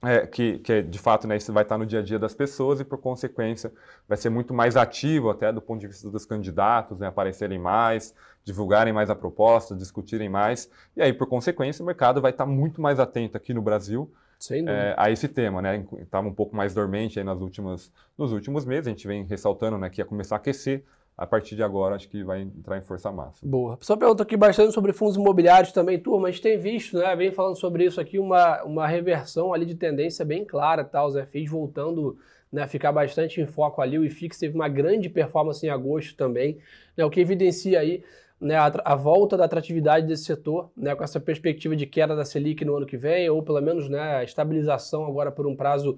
é, 0.05 0.27
que, 0.27 0.59
que, 0.59 0.81
de 0.81 0.99
fato 0.99 1.27
né, 1.27 1.37
isso 1.37 1.51
vai 1.51 1.63
estar 1.63 1.77
no 1.77 1.85
dia 1.85 1.99
a 1.99 2.01
dia 2.01 2.19
das 2.19 2.33
pessoas 2.33 2.79
e, 2.79 2.83
por 2.83 2.97
consequência, 2.99 3.71
vai 4.07 4.17
ser 4.17 4.29
muito 4.29 4.53
mais 4.53 4.77
ativo 4.77 5.29
até 5.29 5.51
do 5.51 5.61
ponto 5.61 5.81
de 5.81 5.87
vista 5.87 6.09
dos 6.09 6.25
candidatos, 6.25 6.99
né, 6.99 7.07
aparecerem 7.07 7.57
mais, 7.57 8.13
divulgarem 8.43 8.93
mais 8.93 9.09
a 9.09 9.15
proposta, 9.15 9.75
discutirem 9.75 10.29
mais. 10.29 10.69
E 10.95 11.01
aí, 11.01 11.11
por 11.11 11.27
consequência, 11.27 11.81
o 11.81 11.85
mercado 11.85 12.21
vai 12.21 12.31
estar 12.31 12.45
muito 12.45 12.81
mais 12.81 12.99
atento 12.99 13.35
aqui 13.35 13.53
no 13.53 13.61
Brasil 13.61 14.11
é, 14.51 14.93
a 14.97 15.09
esse 15.09 15.27
tema. 15.27 15.61
Né? 15.61 15.85
Estava 15.99 16.27
um 16.27 16.33
pouco 16.33 16.55
mais 16.55 16.73
dormente 16.73 17.21
nas 17.23 17.39
últimas, 17.39 17.91
nos 18.17 18.31
últimos 18.31 18.65
meses, 18.65 18.87
a 18.87 18.91
gente 18.91 19.07
vem 19.07 19.23
ressaltando 19.23 19.77
né, 19.77 19.89
que 19.89 20.01
ia 20.01 20.05
começar 20.05 20.35
a 20.35 20.37
aquecer, 20.37 20.83
a 21.17 21.25
partir 21.25 21.55
de 21.55 21.63
agora 21.63 21.95
acho 21.95 22.09
que 22.09 22.23
vai 22.23 22.41
entrar 22.41 22.77
em 22.77 22.81
força 22.81 23.11
máxima. 23.11 23.49
Boa. 23.49 23.77
Só 23.81 23.95
pergunta 23.95 24.23
aqui 24.23 24.35
bastante 24.35 24.73
sobre 24.73 24.91
fundos 24.91 25.15
imobiliários 25.15 25.71
também, 25.71 25.99
turma. 25.99 26.27
A 26.27 26.31
gente 26.31 26.41
tem 26.41 26.57
visto, 26.57 26.97
né? 26.97 27.15
Vem 27.15 27.31
falando 27.31 27.55
sobre 27.55 27.85
isso 27.85 28.01
aqui, 28.01 28.19
uma, 28.19 28.63
uma 28.63 28.87
reversão 28.87 29.53
ali 29.53 29.65
de 29.65 29.75
tendência 29.75 30.25
bem 30.25 30.43
clara, 30.43 30.83
tá? 30.83 31.05
Os 31.05 31.15
FIs 31.29 31.49
voltando 31.49 32.17
né, 32.51 32.63
a 32.63 32.67
ficar 32.67 32.91
bastante 32.91 33.41
em 33.41 33.45
foco 33.45 33.81
ali. 33.81 33.99
O 33.99 34.05
IFIX 34.05 34.37
teve 34.37 34.55
uma 34.55 34.67
grande 34.67 35.09
performance 35.09 35.65
em 35.65 35.69
agosto 35.69 36.15
também, 36.15 36.57
né, 36.95 37.03
o 37.03 37.09
que 37.09 37.19
evidencia 37.19 37.79
aí 37.79 38.03
né, 38.39 38.55
a, 38.55 38.71
a, 38.83 38.95
volta 38.95 39.37
da 39.37 39.45
atratividade 39.45 40.07
desse 40.07 40.23
setor, 40.23 40.69
né, 40.75 40.95
com 40.95 41.03
essa 41.03 41.19
perspectiva 41.19 41.75
de 41.75 41.85
queda 41.85 42.15
da 42.15 42.25
Selic 42.25 42.63
no 42.63 42.75
ano 42.75 42.85
que 42.85 42.97
vem, 42.97 43.29
ou 43.29 43.41
pelo 43.43 43.61
menos 43.61 43.89
né, 43.89 44.23
estabilização 44.23 45.05
agora 45.05 45.31
por 45.31 45.45
um 45.47 45.55
prazo 45.55 45.97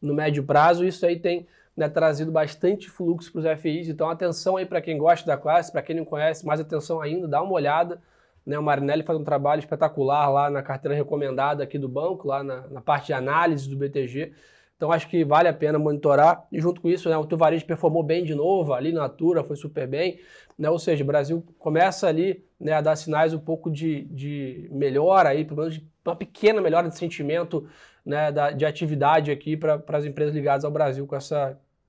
no 0.00 0.14
médio 0.14 0.42
prazo. 0.44 0.84
Isso 0.84 1.04
aí 1.06 1.18
tem 1.18 1.46
né, 1.76 1.88
trazido 1.88 2.30
bastante 2.30 2.90
fluxo 2.90 3.32
para 3.32 3.38
os 3.40 3.60
FIs. 3.60 3.88
Então, 3.88 4.08
atenção 4.08 4.56
aí 4.56 4.66
para 4.66 4.80
quem 4.80 4.98
gosta 4.98 5.26
da 5.26 5.36
classe, 5.36 5.72
para 5.72 5.82
quem 5.82 5.96
não 5.96 6.04
conhece, 6.04 6.46
mais 6.46 6.60
atenção 6.60 7.00
ainda, 7.00 7.26
dá 7.26 7.42
uma 7.42 7.52
olhada. 7.52 8.00
Né, 8.44 8.58
o 8.58 8.62
Marinelli 8.62 9.02
faz 9.02 9.18
um 9.18 9.24
trabalho 9.24 9.60
espetacular 9.60 10.28
lá 10.28 10.50
na 10.50 10.62
carteira 10.62 10.96
recomendada 10.96 11.62
aqui 11.62 11.78
do 11.78 11.88
banco, 11.88 12.28
lá 12.28 12.42
na, 12.42 12.66
na 12.68 12.80
parte 12.80 13.06
de 13.06 13.12
análise 13.12 13.68
do 13.68 13.76
BTG. 13.76 14.32
Então 14.76 14.90
acho 14.90 15.08
que 15.08 15.24
vale 15.24 15.48
a 15.48 15.52
pena 15.52 15.78
monitorar. 15.78 16.44
E 16.50 16.60
junto 16.60 16.80
com 16.80 16.88
isso, 16.88 17.08
né, 17.08 17.16
o 17.16 17.24
teu 17.24 17.38
performou 17.64 18.02
bem 18.02 18.24
de 18.24 18.34
novo, 18.34 18.74
ali 18.74 18.92
na 18.92 19.02
Natura 19.02 19.44
foi 19.44 19.54
super 19.54 19.86
bem. 19.86 20.18
Né, 20.58 20.68
ou 20.68 20.78
seja, 20.78 21.04
o 21.04 21.06
Brasil 21.06 21.44
começa 21.56 22.08
ali 22.08 22.44
né, 22.58 22.72
a 22.72 22.80
dar 22.80 22.96
sinais 22.96 23.32
um 23.32 23.38
pouco 23.38 23.70
de, 23.70 24.02
de 24.06 24.68
melhora 24.72 25.28
aí, 25.28 25.44
pelo 25.44 25.60
menos 25.60 25.74
de 25.74 25.86
uma 26.04 26.16
pequena 26.16 26.60
melhora 26.60 26.88
de 26.88 26.98
sentimento 26.98 27.68
né, 28.04 28.32
da, 28.32 28.50
de 28.50 28.64
atividade 28.64 29.30
aqui 29.30 29.56
para 29.56 29.82
as 29.88 30.04
empresas 30.04 30.34
ligadas 30.34 30.64
ao 30.64 30.70
Brasil 30.70 31.06
com 31.06 31.16
esse 31.16 31.34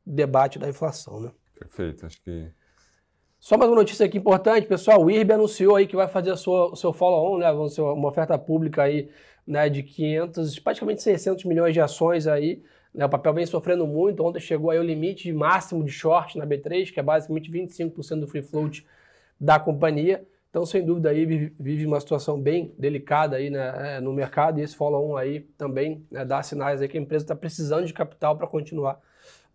debate 0.06 0.60
da 0.60 0.70
inflação. 0.70 1.20
Né? 1.20 1.32
Perfeito, 1.58 2.06
acho 2.06 2.22
que. 2.22 2.48
Só 3.40 3.58
mais 3.58 3.70
uma 3.70 3.78
notícia 3.78 4.06
aqui 4.06 4.18
importante, 4.18 4.68
pessoal. 4.68 5.04
O 5.04 5.12
IRB 5.12 5.34
anunciou 5.34 5.76
aí 5.76 5.86
que 5.86 5.96
vai 5.96 6.08
fazer 6.08 6.36
sua, 6.38 6.72
o 6.72 6.76
seu 6.76 6.94
follow-on, 6.94 7.40
né? 7.40 7.52
Uma 7.52 8.08
oferta 8.08 8.38
pública 8.38 8.84
aí, 8.84 9.10
né, 9.46 9.68
de 9.68 9.84
500, 9.84 10.60
praticamente 10.60 11.04
600 11.04 11.44
milhões 11.44 11.74
de 11.74 11.82
ações 11.82 12.26
aí. 12.26 12.64
Né? 12.94 13.06
O 13.06 13.10
papel 13.10 13.34
vem 13.34 13.46
sofrendo 13.46 13.86
muito. 13.86 14.24
Ontem 14.24 14.40
chegou 14.40 14.72
aí 14.72 14.80
o 14.80 14.84
limite 14.84 15.32
máximo 15.34 15.84
de 15.84 15.92
short 15.92 16.38
na 16.38 16.48
B3, 16.48 16.94
que 16.94 17.00
é 17.02 17.04
basicamente 17.04 17.52
25% 17.52 18.22
do 18.22 18.28
free 18.28 18.42
float 18.42 18.88
da 19.38 19.60
companhia. 19.60 20.26
Então, 20.54 20.68
sem 20.68 20.86
dúvida, 20.86 21.10
aí 21.10 21.26
vive 21.60 21.84
uma 21.84 22.00
situação 22.00 22.40
bem 22.40 22.76
delicada 22.78 23.38
aí 23.38 23.50
né, 23.50 23.96
é, 23.96 24.00
no 24.00 24.14
mercado 24.14 24.60
e 24.60 24.62
esse 24.62 24.76
follow-on 24.76 25.18
aí 25.18 25.40
também 25.58 26.06
né, 26.12 26.24
dá 26.24 26.44
sinais 26.44 26.80
aí 26.80 26.88
que 26.88 26.96
a 26.96 27.02
empresa 27.02 27.24
está 27.24 27.36
precisando 27.36 27.88
de 27.88 27.92
capital 27.92 28.38
para 28.38 28.46
continuar 28.46 29.00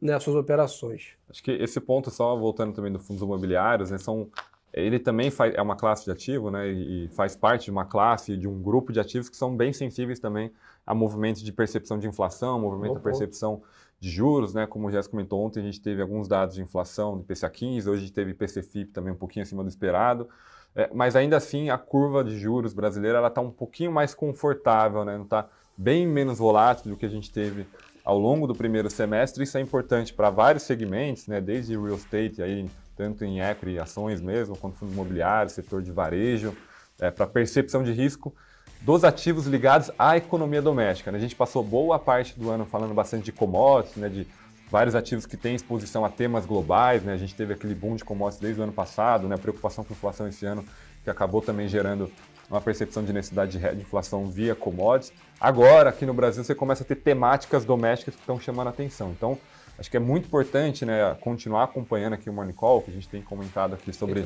né, 0.03 0.19
suas 0.19 0.35
operações. 0.35 1.11
Acho 1.31 1.41
que 1.41 1.53
esse 1.53 1.81
ponto, 1.81 2.11
só 2.11 2.37
voltando 2.37 2.75
também 2.75 2.91
do 2.91 2.99
fundos 2.99 3.23
imobiliários, 3.23 3.93
né, 3.93 3.99
são, 3.99 4.29
ele 4.73 4.99
também 4.99 5.31
faz, 5.31 5.55
é 5.55 5.63
uma 5.63 5.77
classe 5.77 6.05
de 6.05 6.11
ativo 6.11 6.51
né, 6.51 6.67
e 6.67 7.07
faz 7.11 7.37
parte 7.37 7.67
de 7.67 7.71
uma 7.71 7.85
classe, 7.85 8.37
de 8.37 8.49
um 8.49 8.61
grupo 8.61 8.93
de 8.93 8.99
ativos 8.99 9.29
que 9.29 9.37
são 9.37 9.57
bem 9.57 9.73
sensíveis 9.73 10.19
também 10.19 10.51
a 10.85 10.93
movimentos 10.97 11.45
de 11.45 11.53
percepção 11.53 11.97
de 11.97 12.09
inflação, 12.09 12.59
movimento 12.59 12.97
de 12.97 13.03
percepção 13.03 13.63
de 14.01 14.11
juros, 14.11 14.53
né? 14.53 14.67
Como 14.67 14.89
o 14.89 14.91
Jéssica 14.91 15.13
comentou 15.13 15.45
ontem, 15.45 15.61
a 15.61 15.63
gente 15.63 15.81
teve 15.81 16.03
alguns 16.03 16.27
dados 16.27 16.57
de 16.57 16.63
inflação 16.63 17.17
do 17.17 17.23
IPCA 17.23 17.51
15, 17.51 17.89
hoje 17.89 17.99
a 17.99 18.01
gente 18.07 18.13
teve 18.13 18.31
IPC-FIP 18.33 18.91
também 18.91 19.13
um 19.13 19.17
pouquinho 19.17 19.45
acima 19.45 19.63
do 19.63 19.69
esperado. 19.69 20.29
É, 20.75 20.89
mas 20.95 21.17
ainda 21.17 21.37
assim, 21.37 21.71
a 21.71 21.79
curva 21.79 22.23
de 22.23 22.39
juros 22.39 22.73
brasileira 22.73 23.27
está 23.27 23.41
um 23.41 23.51
pouquinho 23.51 23.91
mais 23.91 24.15
confortável, 24.15 25.05
né? 25.05 25.17
não 25.17 25.25
está 25.25 25.49
bem 25.77 26.07
menos 26.07 26.39
volátil 26.39 26.91
do 26.91 26.97
que 26.97 27.07
a 27.07 27.09
gente 27.09 27.31
teve 27.31 27.67
ao 28.05 28.19
longo 28.19 28.47
do 28.47 28.55
primeiro 28.55 28.89
semestre. 28.89 29.45
Isso 29.45 29.59
é 29.59 29.61
importante 29.61 30.13
para 30.13 30.31
vários 30.31 30.63
segmentos, 30.63 31.27
né? 31.27 31.41
desde 31.41 31.77
real 31.77 31.97
estate, 31.97 32.43
aí, 32.43 32.69
tanto 32.97 33.25
em 33.25 33.41
equity, 33.41 33.79
ações 33.79 34.21
mesmo, 34.21 34.57
quanto 34.57 34.77
fundo 34.77 34.93
imobiliário, 34.93 35.51
setor 35.51 35.83
de 35.83 35.91
varejo, 35.91 36.57
é, 37.01 37.11
para 37.11 37.27
percepção 37.27 37.83
de 37.83 37.93
risco 37.93 38.35
dos 38.81 39.03
ativos 39.05 39.47
ligados 39.47 39.91
à 39.99 40.17
economia 40.17 40.63
doméstica. 40.63 41.11
Né? 41.11 41.19
A 41.19 41.21
gente 41.21 41.35
passou 41.35 41.63
boa 41.63 41.99
parte 41.99 42.39
do 42.39 42.51
ano 42.51 42.65
falando 42.65 42.95
bastante 42.95 43.25
de 43.25 43.33
commodities, 43.33 43.97
né? 43.97 44.09
de 44.09 44.27
vários 44.71 44.95
ativos 44.95 45.27
que 45.27 45.37
têm 45.37 45.55
exposição 45.55 46.05
a 46.05 46.09
temas 46.09 46.47
globais, 46.47 47.03
né? 47.03 47.13
A 47.13 47.17
gente 47.17 47.35
teve 47.35 47.55
aquele 47.55 47.75
boom 47.75 47.97
de 47.97 48.05
commodities 48.05 48.41
desde 48.41 48.61
o 48.61 48.65
ano 48.65 48.73
passado, 48.73 49.29
né? 49.29 49.35
A 49.35 49.39
preocupação 49.39 49.85
com 49.85 49.93
inflação 49.93 50.29
esse 50.29 50.45
ano, 50.45 50.65
que 51.03 51.11
acabou 51.11 51.41
também 51.41 51.69
gerando 51.69 52.11
uma 52.51 52.61
percepção 52.61 53.05
de 53.05 53.13
necessidade 53.13 53.59
de 53.59 53.81
inflação 53.81 54.27
via 54.27 54.55
commodities. 54.55 55.13
Agora, 55.41 55.91
aqui 55.91 56.07
no 56.07 56.15
Brasil, 56.15 56.43
você 56.43 56.55
começa 56.55 56.83
a 56.83 56.87
ter 56.87 56.97
temáticas 56.97 57.65
domésticas 57.65 58.15
que 58.15 58.21
estão 58.21 58.41
chamando 58.41 58.69
a 58.69 58.71
atenção. 58.71 59.11
Então, 59.11 59.39
acho 59.79 59.91
que 59.91 59.97
é 59.97 60.01
muito 60.01 60.27
importante 60.27 60.85
né, 60.85 61.15
continuar 61.21 61.65
acompanhando 61.65 62.15
aqui 62.15 62.29
o 62.29 62.33
Morning 62.33 62.53
Call, 62.53 62.83
que 62.83 62.91
a 62.91 62.95
gente 62.95 63.09
tem 63.09 63.23
comentado 63.23 63.75
aqui 63.75 63.93
sobre 63.93 64.25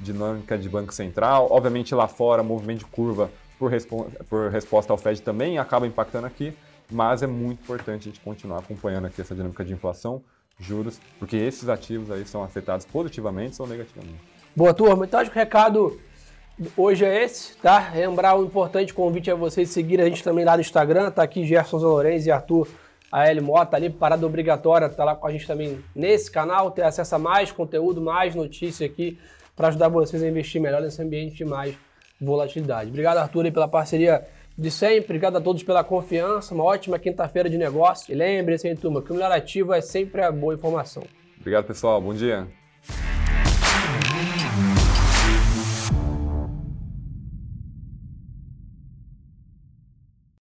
dinâmica 0.00 0.58
de 0.58 0.68
Banco 0.68 0.92
Central. 0.92 1.48
Obviamente, 1.50 1.94
lá 1.94 2.08
fora, 2.08 2.42
movimento 2.42 2.80
de 2.80 2.86
curva 2.86 3.30
por, 3.58 3.70
por 4.28 4.50
resposta 4.50 4.92
ao 4.92 4.98
Fed 4.98 5.22
também 5.22 5.58
acaba 5.58 5.86
impactando 5.86 6.26
aqui 6.26 6.54
mas 6.90 7.22
é 7.22 7.26
muito 7.26 7.62
importante 7.62 8.08
a 8.08 8.12
gente 8.12 8.20
continuar 8.20 8.58
acompanhando 8.58 9.06
aqui 9.06 9.20
essa 9.20 9.34
dinâmica 9.34 9.64
de 9.64 9.72
inflação, 9.72 10.22
juros, 10.58 11.00
porque 11.18 11.36
esses 11.36 11.68
ativos 11.68 12.10
aí 12.10 12.26
são 12.26 12.42
afetados 12.42 12.84
positivamente 12.84 13.60
ou 13.60 13.68
negativamente. 13.68 14.20
Boa, 14.54 14.74
turma. 14.74 15.04
Então, 15.04 15.20
acho 15.20 15.30
que 15.30 15.36
o 15.36 15.40
recado 15.40 16.00
hoje 16.76 17.04
é 17.04 17.24
esse, 17.24 17.56
tá? 17.56 17.92
Lembrar 17.94 18.36
o 18.36 18.44
importante 18.44 18.92
convite 18.92 19.30
é 19.30 19.34
vocês 19.34 19.70
seguir 19.70 20.00
a 20.00 20.08
gente 20.08 20.22
também 20.22 20.44
lá 20.44 20.54
no 20.56 20.60
Instagram, 20.60 21.10
tá 21.10 21.22
aqui 21.22 21.46
Gerson 21.46 21.78
Lourenço 21.78 22.28
e 22.28 22.30
Arthur 22.30 22.68
A.L. 23.10 23.40
Mota 23.40 23.76
ali, 23.76 23.90
parada 23.90 24.24
obrigatória, 24.26 24.88
tá 24.88 25.04
lá 25.04 25.16
com 25.16 25.26
a 25.26 25.32
gente 25.32 25.46
também 25.46 25.82
nesse 25.94 26.30
canal, 26.30 26.70
ter 26.70 26.82
acesso 26.82 27.14
a 27.14 27.18
mais 27.18 27.50
conteúdo, 27.50 28.00
mais 28.00 28.34
notícia 28.34 28.86
aqui, 28.86 29.18
para 29.56 29.68
ajudar 29.68 29.88
vocês 29.88 30.22
a 30.22 30.28
investir 30.28 30.60
melhor 30.60 30.80
nesse 30.82 31.02
ambiente 31.02 31.36
de 31.36 31.44
mais 31.44 31.74
volatilidade. 32.20 32.90
Obrigado, 32.90 33.18
Arthur, 33.18 33.46
aí, 33.46 33.50
pela 33.50 33.66
parceria 33.66 34.26
de 34.60 34.70
sempre. 34.70 35.04
Obrigado 35.04 35.36
a 35.36 35.40
todos 35.40 35.62
pela 35.62 35.82
confiança. 35.82 36.54
Uma 36.54 36.64
ótima 36.64 36.98
quinta-feira 36.98 37.48
de 37.48 37.56
negócio. 37.56 38.12
E 38.12 38.14
lembre-se, 38.14 38.68
hein, 38.68 38.76
turma, 38.76 39.00
que 39.00 39.10
o 39.10 39.14
melhor 39.14 39.32
ativo 39.32 39.72
é 39.72 39.80
sempre 39.80 40.22
a 40.22 40.30
boa 40.30 40.54
informação. 40.54 41.02
Obrigado, 41.38 41.66
pessoal. 41.66 42.00
Bom 42.00 42.12
dia. 42.12 42.46